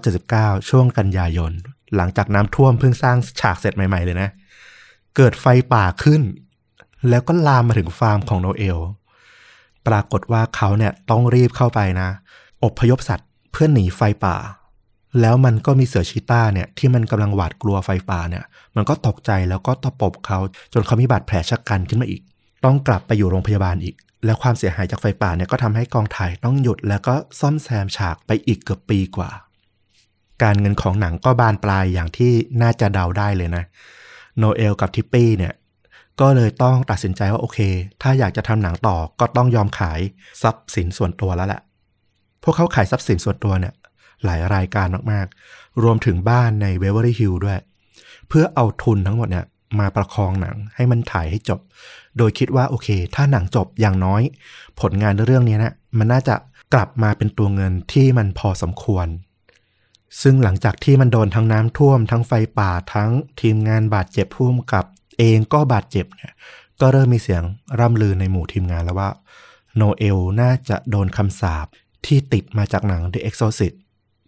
[0.06, 1.52] 1979 ช่วงกันยายน
[1.96, 4.28] หลังจากน้ำท่วมเพิ่งสร้างฉากเสร็จใหม่ ๆ เลยนะ
[5.16, 6.22] เกิดไฟป่าขึ้น
[7.08, 8.78] แล้วก็ลามมาถึงฟาร์มของโนเอล
[9.86, 12.08] ปรากฏว่าเขาเนี่ยต้องรีบเข้าไปนะ
[12.64, 14.36] อบพยพสัตว์เพื่อหนีไฟป่า
[15.20, 18.44] แล้วมันก็มีเสือชีต้าเนี่ยที่มันกำลังหวาดกลัวไฟป่าเนี่ย
[18.76, 20.38] มันก็ตกใจแล้วก็ตะปบเขา
[20.72, 22.22] จนเขามีบาดแผลชะกันขึ้นมาอีก
[22.64, 23.94] ต้องกลับไปอยู่โรงพยาบาลอีก
[24.26, 29.30] แล้วความเสียหายจากไฟป่าเนี่ยก็ทำให้กองถ่ายต้องหยุด แล้วก็ซ่อมแซมฉากไปอีกเกือบปีกว่า
[30.42, 33.64] การเงินของหนังก็บานปลายอย่างที่น่าจะเดาได้เลยนะ
[34.38, 35.54] โนเอลกับทิปปี้เนี่ย
[36.20, 37.58] ก็เลยต้องตัดสินใจว่าโอเค
[38.02, 40.00] ถ้าอยากจะทำหนังต่อก็ต้องยอมขาย
[40.42, 41.60] ทรัพย์สินส่วนตัวแล้วแหละ
[42.42, 43.74] พวกเขาขายทรัพย์สินส่วนตัวเนี่ย
[44.24, 47.58] หลายรายการมากๆ รวมถึงบ้านในเวเวอรี่ฮิลด้วย
[48.28, 49.46] เพื่อเอาทุนทั้งหมดเนี่ย
[49.78, 51.60] มาประคองหนังให้มันถ่ายให้จบ
[52.18, 54.22] โดยคิดว่าโอเค ถ้าหนังจบอย่างน้อย
[54.80, 56.34] ผลงานเรื่องนี้นะมันน่าจะ
[56.74, 59.06] กลับมาเป็นตัวเงินที่มันพอสมควร
[60.22, 63.10] ซึ่งหลังจากที่มันโดนทั้งน้ำท่วม ทั้งไฟป่าทั้ง
[63.40, 64.84] ทีมงานบาดเจ็บผู้กำกับ
[65.18, 66.32] เองก็บาดเจ็บเนี่ย
[66.80, 67.42] ก็เริ่มมีเสียง
[67.80, 69.10] ร่ำลือในหมู่ทีมงานแล้วว่า
[69.76, 71.66] โนเอลน่าจะโดนคำสาป
[72.06, 73.76] ที่ติดมาจากหนัง The Exorcist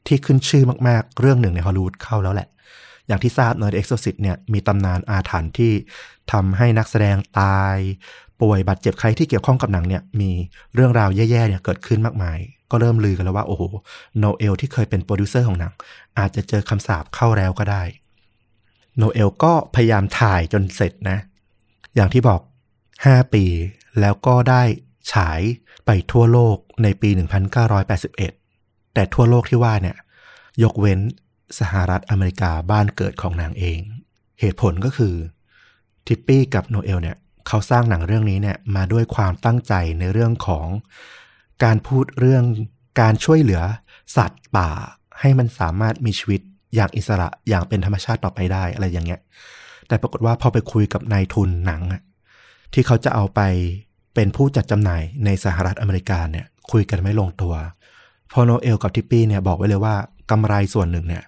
[0.07, 2.49] ที่ขึ้นชื่อมากๆ เรื่องหนึ่งในฮอลลีวูดเข้าแล้วแหละ
[3.09, 5.73] อย่างที่ทราบเนอะ The Exorcist เนี่ยมีตำนานอาถรรพ์ที่
[6.33, 7.77] ทำให้นักแสดงตาย
[8.41, 10.31] ป่วยบาดเจ็บใครที่เกี่ยวข้องกับหนังเนี่ยมี
[10.75, 12.39] เรื่องราวแย่ๆเนี่ยเกิดขึ้นมากมาย
[12.71, 13.63] ก็เริ่มลือกันแล้วว่าโอ้โห
[14.19, 15.73] โนเอลที่เคยเป็นโปรดิวเซอร์ของหนัง
[16.19, 17.83] อาจจะเจอคำสาปเข้าแล้วก็ได้
[18.97, 21.19] โนเอลก็พยายามถ่ายจนเสร็จนะ
[21.95, 22.41] อย่างที่บอก
[22.87, 23.45] 5 ปี
[24.01, 24.63] แล้วก็ได้
[25.13, 25.41] ฉาย
[25.87, 27.11] ไปทั่วโลกในปี
[28.03, 29.97] 1981 แต่ทั่วโลกที่ว่าเนี่ย
[30.63, 31.01] ยกเว้น
[31.59, 33.81] สหรัฐอเมริกาบ้านเกิดของนางเอง
[34.41, 35.15] เหตุผลก็คือ
[36.07, 37.17] ทิปปี้กับโนเอลเนี่ย
[37.49, 40.67] เขาสร้างหนังเรื่องนี้เนี่ยมาด้วยความตั้งใจในเรื่องของ
[41.65, 42.45] การพูดเรื่อง
[43.01, 43.63] การช่วยเหลือ
[44.17, 44.71] สัตว์ป่า
[45.21, 46.41] ให้มันสามารถมีชีวิต
[46.75, 49.21] อย่างอิสระอย่างเป็นธรรมชาติต่อไปได้อะไรอย่างเงี้ย
[49.89, 51.83] แต่ปรากฏว่าพอไปคุยกับนายทุนหนัง
[52.73, 53.41] ที่เขาจะเอาไป
[54.15, 57.55] เป็นผู้จัดจำหน่ายในสหรัฐอเมริกาเนี่ยคุยกันไม่ลงตัว
[58.33, 59.95] พอโนเอลกับทิปปี้เนี่ยบอกไว้เลยว่า
[60.31, 61.25] กำไรส่วนหนึ่งเนี่ย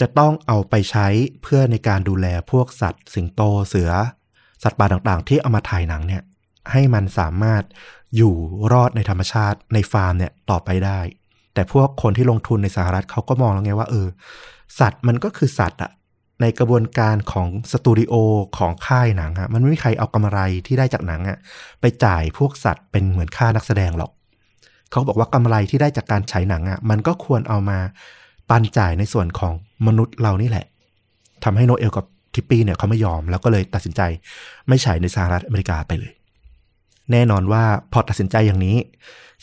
[0.00, 1.06] จะต้องเอาไปใช้
[1.42, 3.90] เพื่อในการดูแลพวกสัตว์ สิงโตเสือ
[4.62, 6.22] สัตว์ป่าต่างๆ ที่เอามาถ่ายหนังเนี่ย
[6.72, 7.62] ให้มันสามารถ
[8.16, 8.34] อยู่
[8.72, 11.00] รอดในธรรมชาติในฟาร์มเนี่ยต่อไปได้
[11.54, 14.08] แต่พวกคนที่ลงทุนในสหรัฐเขาก็มองแล้วไงว่าเออ
[14.80, 15.90] สัตว์มันก็คือสัตว์อะ
[16.40, 18.14] ในกระบวนการของสตูดิโอ
[18.58, 21.38] ของค่ายหนังอะมันไม่มีใครเอากำไรที่ได้จากหนังอะ
[21.80, 24.10] ไปจ่ายพวกสัตว์เป็นเหมือนค่านักแสดงหรอก
[24.90, 27.78] เขาบอกว่ากำไรที่ได้จากการฉายหนังอะมันก็ควรเอามา
[28.50, 29.54] ปันจ่ายในส่วนของ
[29.86, 30.66] มนุษย์เรานี่แหละ
[31.44, 34.00] ทำให้โนเอลกับทิปปี้เนี่ยเขาไม่ยอม แล้วก็เลยตัดสินใจ
[34.68, 36.12] ไม่ฉายในสหรัฐอเมริกาไปเลย
[37.12, 38.76] แน่นอนว่าพอตัดสินใจอย่างนี้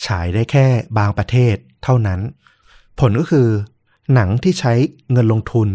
[0.06, 0.66] ฉายได้แค่
[0.98, 2.20] บางประเทศเท่านั้น
[3.00, 3.48] ผลก็คือ
[4.14, 4.74] หนังที่ใช้
[5.12, 5.70] เงินลงทุน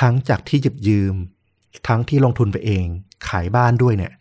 [0.00, 1.14] ทั้งจากที่หยิบยืม
[1.88, 2.86] ทั้งที่ลงทุนไปเอง
[3.28, 4.12] ขายบ้านด้วยเนี่ย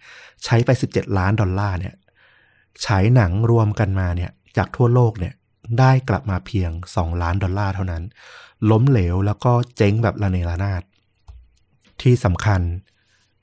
[0.43, 1.93] ใช้ไป 17 ล้านดอลลาร์เนี่ย
[2.85, 5.33] ฉายหนังรวมกันมาเนี่ย จากทั่วโลกเนี่ย
[5.79, 8.03] ได้กลับมาเพียง 2 ล้านดอลลาร์เท่านั้น
[8.71, 10.81] ล้มเหลวแล้วก็เจ๊งแบบระเนระนาด
[12.01, 12.61] ที่สำคัญ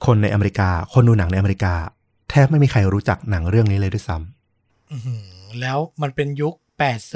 [0.06, 1.74] คนในอเมริกา คนดูหนังในอเมริกา
[2.30, 5.22] แทบไม่มีใครรู้จักหนังเรื่องนี้เลยด้วยซ้ำอื้อหือ
[5.60, 6.54] แล้วมันเป็นยุค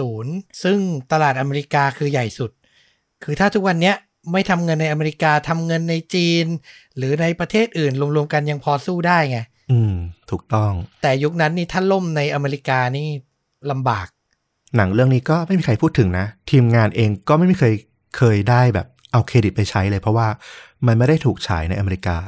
[0.03, 0.79] 80 ซึ่ง
[1.13, 2.51] ตลาดอเมริกาคือใหญ่สุด
[3.23, 3.97] คือถ้าทุกวันเนี้ย
[4.33, 6.47] ไม่ทำเงินในอเมริกาทำเงินในจีน
[6.97, 9.39] หรือในประเทศอื่นรวมๆกันยังพอสู้ได้ไง
[9.73, 9.95] อืม
[10.31, 13.09] ถูกต้อง แต่ยุคนั้นนี่ถ้าล่มในอเมริกานี่
[13.71, 14.07] ลำบาก
[14.77, 17.75] หนังเรื่องนี้ก็ไม่มีใครพูดถึงนะ ทีมงานเองก็ไม่มีเคย
[18.17, 20.29] เคยได้แบบเอาเครดิตไปใช้เลย เพราะว่า
[20.87, 22.19] มันไม่ได้ถูกฉายในอเมริกา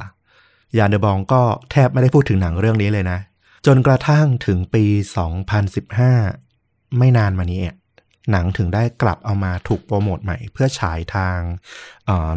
[0.77, 3.19] ยานเดอบองต์ก็แทบไม่ได้พูดถึงหนังเรื่องนี้เลยนะ
[3.65, 4.85] จนกระทั่งถึงปี
[5.71, 7.75] 2015 ไม่นานมานี้เอง
[8.31, 11.39] หนังถึงได้กลับเอามาถูกโปรโมทใหม่ เพื่อฉายทาง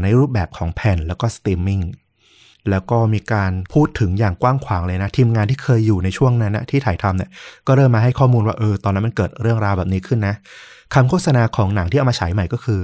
[0.02, 1.80] ในรูปแบบของแผ่นแล้วก็สตรีมมิ่ง
[2.70, 7.30] แล้วก็มีการพูดถึงอย่างกว้างขวางเลยนะ ทีมงานที่เคยอยู่ในช่วงนั้นนะที่ถ่ายทำเนี่ย
[7.66, 10.34] ก็เริ่มมาให้ข้อมูลว่าเออตอนนั้นมันเกิดเรื่องราวแบบนี้ขึ้นนะ
[10.94, 12.80] คำโฆษณาของหนังที่เอามาฉายใหม่ก็คือ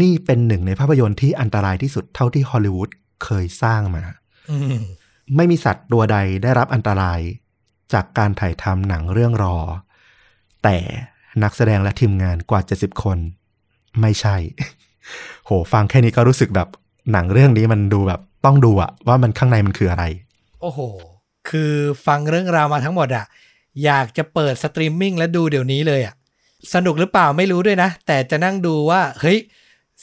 [0.00, 2.88] นี่เป็นหนึ่งในภาพยนตร์ที่อันตรายที่สุดเท่าที่ฮอลลีวูด
[3.24, 4.04] เคยสร้างมา
[5.36, 7.20] ไม่มีสัตว์ตัวใดได้รับอันตราย
[7.92, 9.56] จากการถ่ายทำหนังเรื่อง Roar
[10.64, 10.76] แต่
[11.42, 13.18] นักแสดงและทีมงานกว่า 70 คน
[14.00, 14.36] ไม่ใช่
[15.46, 16.68] โห ฟังแค่นี้ก็รู้สึกแบบ
[17.12, 20.04] หนังเรื่องนี้มันดูแบบ ต้องดูอะว่ามันข้างในมันคืออะไร
[20.60, 20.80] โอ้โห
[21.48, 21.72] คือ
[22.06, 23.24] ฟังเรื่องราวมาทั้งหมดอะ
[23.84, 26.14] อยากจะเปิดสตรีมมิ่งและดูเดี๋ยวนี้เลยอะ
[26.74, 29.38] สนุกหรือเปล่าไม่รู้ด้วยนะ แต่จะนั่งดูว่า เฮ้ย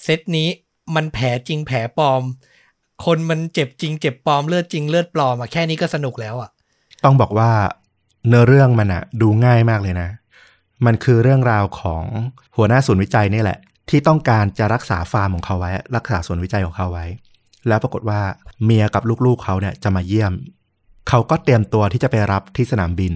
[0.01, 0.49] เซตนี้
[0.95, 2.21] มันแผลจริงแผลปลอม
[3.05, 6.49] คนมันเจ็บจริงเจ็บปลอมเลือดจริงเลือดปลอมอะแค่นี้ก็สนุกแล้วอะ
[7.03, 7.49] ต้องบอกว่า
[8.27, 10.09] เนื้อเรื่องมันอะดูง่ายมากเลยนะ
[10.85, 12.03] มันคือเรื่องราวของ
[12.57, 13.59] หัวหน้าศูนย์วิจัยนี่แหละ
[13.89, 17.05] ที่ต้องการจะรักษาฟาร์มของเขาไว้ รักษาศูนย์วิจัยของเขาไว้
[17.67, 18.21] แล้วปรากฏว่า
[18.63, 20.33] เมียกับลูกๆเขาเนี่ยจะมาเยี่ยม
[21.09, 23.13] เขาก็เตรียมตัวที่จะไปรับที่สนามบิน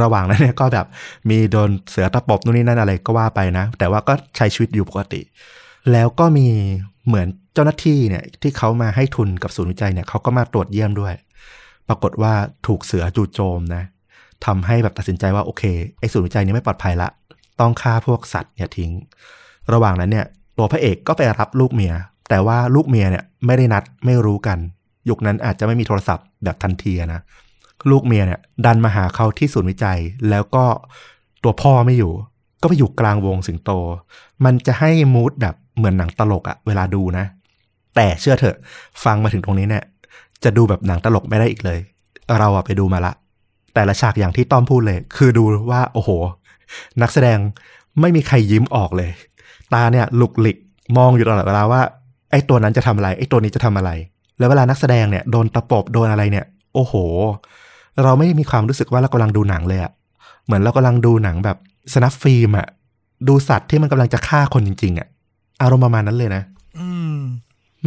[0.00, 0.86] ระหว่างนั้นเนี่ยก็แบบ
[1.30, 5.20] มีโดนเสือตะปบนู่นนี่นั่นอะไรก็ว่าไปนะ แต่ว่าก็ใช้ชีวิตอยู่ปกติ
[5.92, 6.46] แล้วก็มี
[7.06, 11.14] เหมือนเจ้าหน้าที่เนี่ยที่เขามาให้ทุนกับศูนย์วิจัยเนี่ยเขาก็มาตรวจเยี่ยมด้วย
[11.88, 12.32] ปรากฏว่า
[12.66, 13.82] ถูกเสือจู่โจมนะ
[14.46, 15.62] ทำให้แบบตัดสินใจว่าโอเค
[16.00, 17.08] ไอ้ศูนย์วิจัยนี้ไม่ปลอดภัยละ
[17.60, 18.90] ต้องฆ่าพวกสัตว์เนี่ยทิ้ง
[19.72, 20.26] ระหว่างนั้นเนี่ย
[20.58, 21.94] ตัวพระเอกก็ไปรับลูกเมีย
[22.28, 24.58] แต่ว่าลูกเมียเนี่ยไม่ได้นัดไม่รู้กัน
[25.08, 27.20] ยุคนั้นอาจจะไม่มีโทรศัพท์แบบทันทีนะ
[27.90, 29.98] ลูกเมียเนี่ยดันมาหาเขาที่ศูนย์วิจัย
[30.30, 30.64] แล้วก็
[31.42, 32.12] ตัวพ่อไม่อยู่
[32.62, 33.70] ก็ไปอยู่กลางวงสิงโต
[34.44, 37.24] มันจะให้มูดแบบเหมือนหนังตลกอะเวลาดูนะ
[37.94, 38.56] แต่เชื่อเถอะ
[39.04, 39.84] ฟังมาถึงตรงนี้เนี่ย
[40.44, 41.78] จะดูแบบหนังตลกไม่ได้อีกเลย
[42.38, 43.12] เราอะไปดูมาละ
[43.74, 46.10] แต่ละฉากอย่างที่ต้อมพูดเลย คือดูว่าโอ้โห
[47.02, 47.38] นักแสดง
[48.00, 49.10] ไม่มีใครยิ้มออกเลย
[49.74, 50.56] ตาเนี่ยหลุกหลิก
[50.96, 51.82] มองอยู่ตลอดเวลาว่า
[52.30, 53.90] ไอ้ตัวนั้นจะทำอะไรไอ้ตัวนี้จะทำอะไร
[54.38, 56.94] แล้วเวลานักแสดงเนี่ยโดนตะปบโดนอะไรเนี่ย โอ้โห
[58.02, 59.92] เราไม่มีความรู้สึกว่าเรากำลังดูหนังเลยอะ
[60.44, 61.56] เหมือนเรากำลังดูหนังแบบ
[61.94, 62.66] สนับฟิล์มอะ
[63.28, 65.08] ดูสัตว์ที่มันกำลังจะฆ่าคนจริง ๆอะ
[65.62, 66.42] อารมณ์ประมาณนั้นเลยนะ
[66.78, 67.18] อืม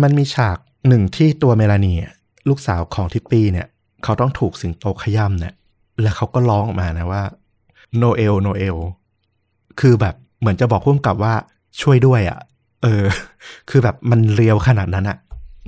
[0.02, 2.14] มันมีฉากหนึ่งที่ตัวเมลานีอะ
[2.50, 3.68] ลูกสาวของทิปปี้เนี่ย
[4.04, 5.54] เขาต้องถูกสิงโตขย้ำเนี่ย
[6.02, 7.24] แล้วเขาก็ร้องออกมานะว่า
[7.98, 8.78] โนเอลโนเอล
[9.80, 11.34] คือแบบเหมือนจะบอกพุ่มกับว่า
[11.82, 12.40] ช่วยด้วยอะ่ะ
[12.82, 13.06] เออ
[13.70, 15.18] คือแบบมันเรียวขนาดนั้นอะ่ะ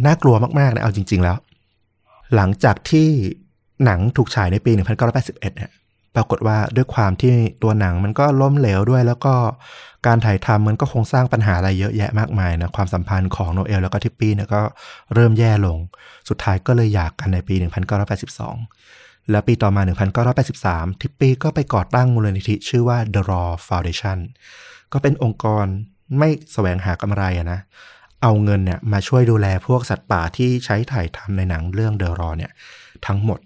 [0.06, 1.38] น่ากลัวมากๆนะเอาจริง ๆ แล้ว
[2.36, 3.10] หลังจากที่
[3.86, 4.72] หนังถูกฉายในปี
[5.10, 5.72] 1981เนี่ย
[6.16, 7.34] ปรากฏว่าด้วยความที่
[7.64, 9.34] ตัวหนังมันก็ล้มเหลวด้วย แล้วก็
[10.08, 14.62] การถ่ายทำมันก็คงสร้างปัญหาอะไรเยอะแยะมากมายนะความสัมพันธ์ของโนเอลแล้วก็ทิปปี้เนี่ยก็
[15.14, 15.78] เริ่มแย่ลง
[16.30, 17.56] สุดท้ายก็เลยหย่ากกันในปี
[18.42, 19.82] 1982 แล้วปีต่อมา
[20.42, 24.18] 1983 ทิปปี้ก็ไปก่อตั้งมูลนิธิชื่อว่า The Raw Foundation
[24.94, 25.66] ก็เป็นองค์กร
[26.18, 27.60] ไม่แสวงหากำไรอะนะ
[28.22, 32.52] เอาเงินเนี่ยมาช่วยดูแลพวกสัตว์ป่าที่ใช้ถ่ายทำในหนังเรื่อง The Raw เนี่ย
[33.08, 33.40] ทั้งหมด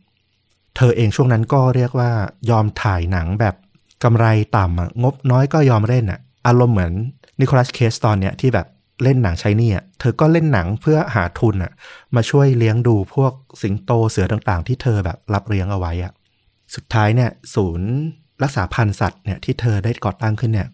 [0.76, 2.12] เธอเองช่วงนั้นก็เรียกว่า
[2.50, 3.56] ยอมถ่ายหนังแบบ
[4.04, 4.26] กำไร
[4.58, 6.92] ต่ำงบน้อยก็ยอมเล่นอะอารมณ์เหมือน
[7.40, 8.68] นิโคลัสเคสตอนเนี้ยที่แบบ
[9.04, 11.72] เล่นหนังใช้นี่อะเธอก็เล่นหนังเพื่อหาทุนอะ
[12.16, 16.14] มาช่วยเลี้ยงดูพวกสิงโตเสือต่างๆ ที่เธอแบบรับเลี้ยงเอาไว้อะ
[16.76, 17.90] สุดท้ายเนี่ยศูนย์
[18.44, 20.68] รักษาพันธุ์สัตว์เนี่ยที่เธอได้ก่อตั้งขึ้นเนี่ย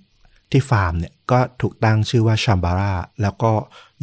[0.53, 3.51] ที่ฟาร์มเนี่ยก็ถูกตั้งชื่อว่าชัมบาร่าแล้วก็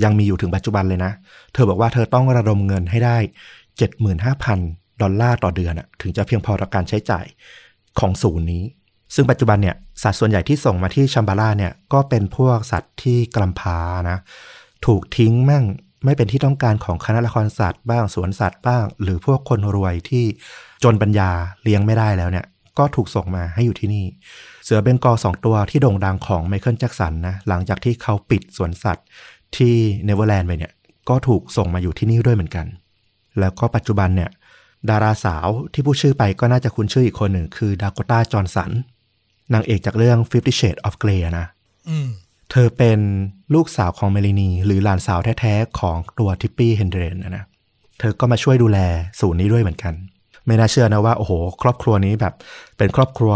[0.02, 1.12] ยังมีอยู่ถึงปัจจุบันเลยนะ
[1.52, 3.16] เธอบอกว่าเธอต้องระดมเงินให้ได้
[4.08, 7.26] 75,000 ดอลลาร์ต่อเดือนอะถึงจะเพียงพอต่อการใช้จ่าย
[7.98, 8.64] ของศูนย์นี้
[9.14, 13.78] ซึ่งปัจจุบันเนี่ยสัตว์ส่วนใหญ่ที่ส่งมาที่ชัมบาร่าเนี่ยก็เป็นพวกสัตว์ที่กำพา
[14.10, 14.18] นะ
[14.86, 15.64] ถูกทิ้งมั่ง
[16.04, 20.24] ไม่เป็นที่ต้องการของคณะละครสัตว์บ้างสวนสัตว์บ้าง หรือพวกคนรวยที่
[20.84, 21.30] จนปัญญา
[21.62, 22.46] เลี้ยงไม่ได้แล้วเนี่ย
[22.78, 24.04] ก็ถูกส่งมาให้อยู่ที่นี่
[24.64, 29.06] เสือเบงกอลสองตัวที่โด่งดังของไมเคิลแจ็กสันนะหลังจากที่เขาปิดสวนสัตว์
[29.56, 30.72] ที่เนเวอร์แลนด์ไปเนี่ย
[31.08, 32.66] ก็ถูกส่งมาอยู่ที่นี่ด้วยเหมือนกัน
[33.38, 34.30] แล้วก็ปัจจุบันเนี่ย
[34.90, 38.70] ดาราสาวที่ผู้ชื่อไปก็น่าจะคุ้นชื่ออีกคนหนึ่งคือดาก o ต a จอห์นสัน
[39.54, 41.46] นางเอกจากเรื่อง Fifty Shades of Grey อะนะ
[41.88, 42.08] อืม
[42.50, 43.00] เธอเป็น
[43.54, 47.44] ลูกสาวของเมลานี หรือหลานสาวแท้ๆ ของตัวทิปปี้เฮนเดรนนะนะ
[47.98, 48.78] เธอก็มาช่วยดูแล
[49.20, 49.94] ศูนย์นี้ด้วยเหมือนกัน
[50.46, 51.32] ไม่น่าเชื่อนะว่า โอ้โห
[51.62, 52.34] ครอบครัวนี้แบบ
[52.78, 53.32] เป็นครอบครัว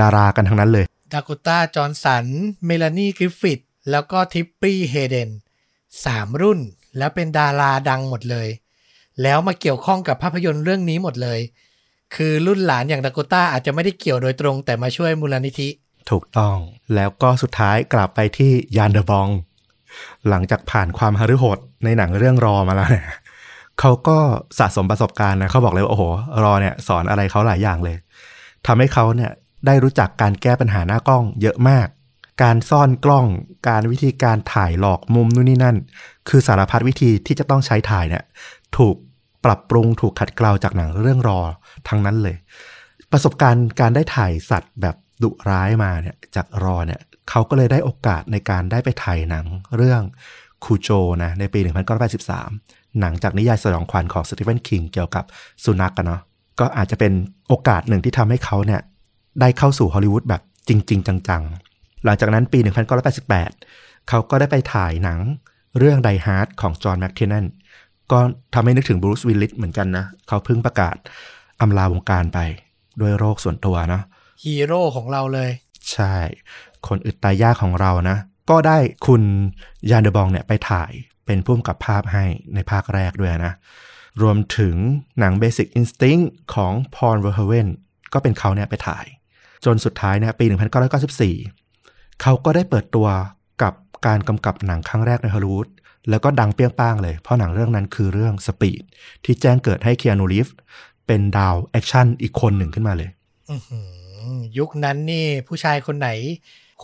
[0.00, 2.26] ดารากันทั้งนั้นเลย ดากูต้า จอห์นสัน
[2.66, 5.30] เมลานีกริฟฟิธแล้วก็ทิปปี้ เฮเดรน
[6.04, 6.60] สามรุ่น
[6.98, 8.48] แล้วเป็นดาราดังหมดเลย
[9.22, 11.40] แล้วมาเกี่ยวข้องกับภาพยนตร์เรื่องนี้หมดเลย
[12.14, 15.68] คือรุ่นหลานอย่างดากูต้าอาจจะไม่ได้เกี่ยวโดยตรง แต่มาช่วยมูลนิธิ
[16.10, 16.56] ถูกต้อง
[16.94, 19.28] แล้วก็สุดท้ายกลับไปที่ยานเดอะบอง
[20.28, 23.06] หลังจากผ่านความฮารุโหดในหนังเรื่องรอมาแล้วเนี่ย
[23.80, 24.18] เขาก็
[24.58, 26.04] สะสมประสบการณ์นะเขาบอกเลยว่าโอ้โห
[26.44, 27.96] รอเนี่ยสอนอะไรเขาหลายอย่างเลย
[28.66, 29.30] ทำให้เขาเนี่ย
[29.66, 31.88] ได้รู้จักการแก้ปัญหาหน้ากล้องเยอะมาก
[32.42, 33.26] การซ่อนกล้อง
[33.68, 35.76] การวิธีการถ่ายหลอกมุมนู่นนี่นั่น
[36.28, 38.24] คือสารพัดวิธีที่จะต้องใช้ถ่ายเนี่ย
[38.76, 38.96] ถูก
[39.44, 41.40] ปรับปรุงถูกขัดเกลาจากหนังเรื่องรอ
[41.88, 42.36] ทั้งนั้นเลย
[43.12, 47.00] ประสบการณ์การได้ถ่ายสัตว์แบบดุร้ายมาเนี่ยจากรอเนี่ย
[47.30, 49.46] เขาก็เลยได้โอกาสในการได้ไปถ่ายหนัง
[49.76, 50.02] เรื่อง
[50.64, 50.88] คูโจ
[51.22, 51.60] นะในปี
[52.30, 55.24] 1983 หนังจากนิยายสยองขวัญของสตีเฟนคิงเกี่ยวกับ
[55.64, 56.20] สุนัขกันเนาะ
[56.60, 57.12] ก็อาจจะเป็น
[57.48, 58.80] โอกาสหนึ่งที่ทำให้เขาเนี่ย
[59.40, 62.58] ได้เข้าสู่ฮอลลีวูดแบบจริง ๆ จังๆ หลังจากนั้นปี
[63.34, 65.20] 1988 เขาก็ได้ไปถ่ายหนัง
[65.78, 67.46] เรื่อง Die Hard ของจอห์นแมคเทียร์แนน
[68.12, 68.18] ก็
[68.54, 70.96] ทำให้นึกถึงบรูซวิลลิสเหมือนกันนะ เขาเพิ่งประกาศ
[71.60, 72.38] อำลาวงการไป
[73.00, 74.02] ด้วยโรคส่วนตัวเนาะ
[74.44, 75.50] ฮีโร่ของเราเลย
[75.92, 76.14] ใช่
[76.86, 78.16] คนอึดตายยากของเรานะ
[78.50, 79.22] ก็ได้คุณ
[79.90, 80.90] ยานเดอบองเนี่ยไปถ่าย
[81.26, 82.24] เป็นผู้กำกับภาพให้
[82.54, 83.52] ในภาคแรกด้วยนะ
[84.22, 84.74] รวมถึง
[85.18, 87.68] หนัง Basic Instinct ของพอลเวอร์โฮเวน
[88.12, 89.04] ก็เป็นเขาเนี่ยไปถ่าย
[89.64, 90.44] จนสุดท้ายเนี่ยปี
[91.52, 93.08] 1994 เขาก็ได้เปิดตัว
[93.62, 93.74] กับ
[94.06, 95.68] การกำกับหนังครั้งแรกในฮอลลีวูด
[96.10, 98.82] แล้วก็ดังเปรี้ยงป้างเลย เพราะหนังเรื่องนั้นคือเรื่อง Speed
[99.24, 100.48] ที่แจ้งเกิดให้เคียนูรีฟ
[101.06, 103.10] เป็นดาวแอคชั่นอีกคนหนึ่งขึ้นมาเลย
[103.50, 103.78] อื้อหื
[104.34, 106.08] อยุคนั้นนี่ผู้ชายคนไหน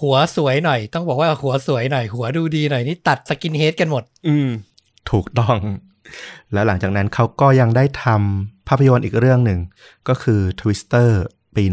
[0.00, 4.48] หัวสวยหน่อย ต้องบอกว่าหัวสวยหน่อย หัวดูดีหน่อยนี่ตัด skinhead กันหมด อืม
[5.10, 5.56] ถูกต้อง
[6.52, 9.60] แล้วหลังจากนั้นเขาก็ยังได้ทำภาพยนตร์อีกเรื่องหนึ่ง
[10.08, 11.10] ก็คือ Twister
[11.58, 11.64] ปี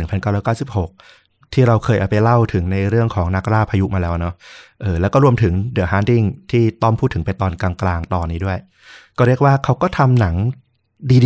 [0.72, 4.34] 1996 ที่เราเคยเอาไปเล่าถึงในเรื่องของนักล่าพายุมาแล้วเนาะ
[4.82, 8.60] เออแล้วก็รวมถึง The Hunting ที่ต้อมพูดถึงไปตอนกลางๆ ตอนนี้ด้วย
[9.18, 10.36] ก็เรียกว่าเขาก็ทำหนัง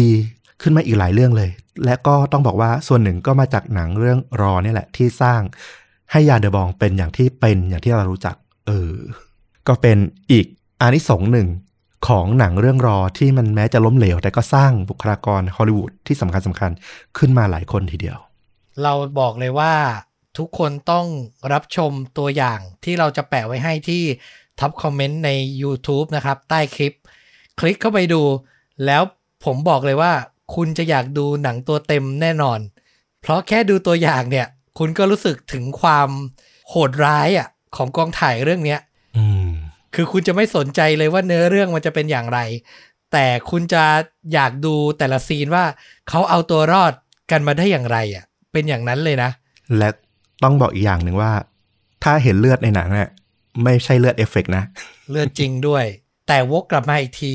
[0.01, 1.49] ดีๆ ขึ้นมาอีกหลายเรื่องเลย
[1.85, 5.41] และก็ต้องบอกว่าส่วนหนึ่งก็มาจากหนังเรื่องรอเนี่ยแหละที่สร้าง
[6.11, 8.35] ให้ยาเดอะบองเป็นอย่างที่เป็นอย่างที่เรารู้จัก
[8.67, 8.93] เออ
[9.67, 9.97] ก็เป็น
[10.31, 10.45] อีก
[10.81, 11.47] อานิสงส์หนึ่ง
[12.07, 18.19] ของหนังเรื่องรอที่มันแม้จะล้มเหลว แต่ก็สร้างบุคลากรฮอลลีวูดที่สำคัญสำคัญๆขึ้นมาหลายคนทีเดียว
[18.83, 19.73] เราบอกเลยว่า
[20.37, 21.05] ทุกคนต้อง
[21.53, 24.03] รับชมตัวอย่างที่เราจะแปะไว้ให้ที่
[24.59, 25.29] ท็อปคอมเมนต์ใน
[25.61, 26.93] YouTube นะครับ ใต้คลิป
[27.59, 28.21] คลิกเข้าไปดู
[28.85, 29.01] แล้ว
[29.45, 30.13] ผมบอกเลยว่า
[30.55, 32.59] คุณจะอยากดูหนังตัวเต็มแน่นอน
[33.21, 36.09] เพราะแค่ดูตัวอย่างเนี่ย คุณก็รู้สึกถึงความ
[36.69, 38.79] โหดร้ายอะของกองถ่ายเรื่องเนี้ย
[39.17, 39.49] อืม
[39.95, 42.39] คือคุณจะไม่สนใจเลยว่าเนื้อเรื่องมันจะเป็นอย่างไร
[43.11, 43.83] แต่คุณจะ
[44.33, 45.65] อยากดูแต่ละ scene ว่า
[46.09, 46.93] เขาเอาตัวรอด
[47.31, 49.29] กันมาได้อย่างไรอะ เป็นอย่างนั้นเลยนะ
[49.77, 49.89] และ
[50.43, 51.31] ต้องบอกอีกอย่างหนึ่งว่า
[52.03, 53.09] ถ้าเห็นเลือดในหนังเนี่ย
[53.63, 54.63] ไม่ใช่เลือดเอฟเฟกต์นะ
[55.09, 55.85] เลือดจริงด้วย
[56.27, 57.33] แต่วกกลับมาอีกที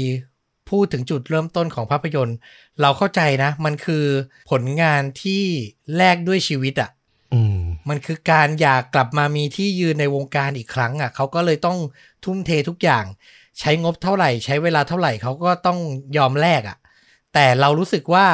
[0.71, 2.37] พูดถึงจุดเริ่มต้นของภาพยนตร์
[2.81, 4.05] เราเข้าใจนะ มันคือ
[4.51, 5.43] ผลงานที่
[5.97, 6.91] แลกด้วยชีวิตอะ่ะ
[7.35, 7.59] อืม
[7.89, 11.79] มันคือการอยากกลับมามีที่ยืนในวงการอีกครั้งอะ่ะเขาก็เลยต้อง
[12.25, 13.05] ทุ่มเททุกอย่าง
[13.61, 15.79] ใช้งบเท่าไหร่ ใช้เวลาเท่าไหร่เขาก็ต้อง
[16.17, 16.79] ยอมแลกอะ่ะ
[17.35, 18.27] แต่เรารู้สึกว่า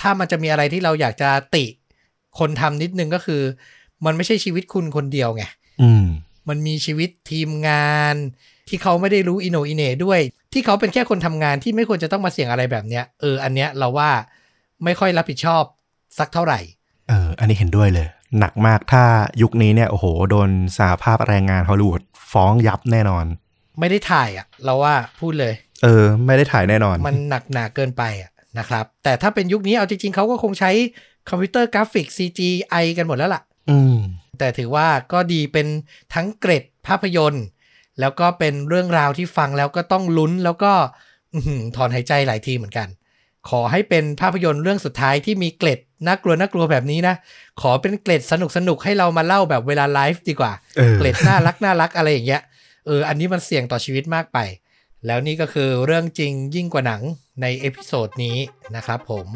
[0.00, 1.64] ถ้ามันจะมีอะไรที่เราอยากจะติ
[2.38, 3.42] คนทำนิดนึงก็คือ
[4.04, 5.44] มันไม่ใช่ชีวิตคุณคนเดียวไง
[5.82, 6.06] อืม
[6.48, 8.14] มันมีชีวิตทีมงาน
[8.68, 10.20] ที่เขาไม่ได้รู้อินโนอินเนด้วย
[10.52, 14.10] ที่เขาเป็นแค่คนทำงานที่ไม่ควรจะต้องมาเสี่ยงอะไรแบบเนี้ยเอออันเนี้ยเราว่า
[14.84, 15.62] ไม่ค่อยรับผิดชอบ
[16.18, 16.60] สักเท่าไหร่
[17.08, 18.06] เออ อันนี้เห็นด้วยเลย
[18.38, 19.04] หนักมากถ้า
[19.42, 22.02] ยุคนี้เนี่ยโอ้โห โดนสหภาพแรงงานฮอลลีวูด
[22.32, 23.24] ฟ้องยับแน่นอน
[23.80, 30.70] ไม่ได้ถ่ายอะ เราว่าพูดเลย เออ ไม่ได้ถ่ายแน่นอน มันหนักหนาเกินไปอะนะครับ แต่ถ้าเป็นยุคนี้เอาจริงๆเขาก็คงใช้
[31.28, 33.96] คอมพิวเตอร์กราฟิก CGI กันหมดแล้วล่ะ อืม
[34.38, 35.66] แต่ถือว่าก็ดีเป็น
[36.14, 37.44] ทั้งเกร็ดภาพยนตร์
[38.00, 40.72] แล้วก็เป็นเรื่องราวที่ฟังแล้วก็ต้องลุ้นแล้วก็
[41.34, 42.88] อื้อหือถอนหายใจหลายทีเหมือนกัน
[43.48, 47.14] ขอให้เป็นภาพยนตร์เรื่องสุดท้ายที่มีเกร็ดน่ากลัวน่ากลัวแบบนี้นะ
[47.60, 52.42] ขอเป็นเกร็ดสนุกสนุกๆให้เรามาเล่าแบบเวลาไลฟ์ดีกว่าเออเกร็ดน่ารักน่ารักอะไรอย่างเงี้ย
[52.86, 54.38] เออ อันนี้มันเสี่ยงต่อชีวิตมากไป
[55.06, 57.02] แล้วนี่ก็คือเรื่องจริงยิ่งกว่าหนัง
[57.42, 58.36] ใน episode นี้
[58.76, 59.26] นะครับผม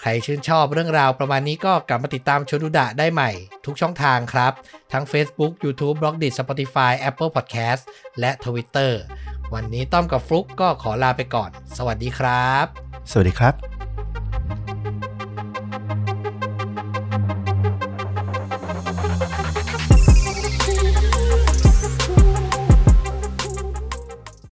[0.00, 3.30] ใครชื่นชอบเรื่องราวประมาณนี้ก็กลับมาติดตามชนุดะได้ใหม่
[3.66, 4.52] ทุกช่องทางครับ
[4.92, 7.82] ทั้ง Facebook YouTube b l o g d i t Spotify Apple Podcast
[8.20, 8.92] และ Twitter
[9.54, 12.66] วันนี้ต้อมกับฟลุกก็ขอลาไปก่อน สวัสดีครับ
[13.10, 13.77] สวัสดีครับ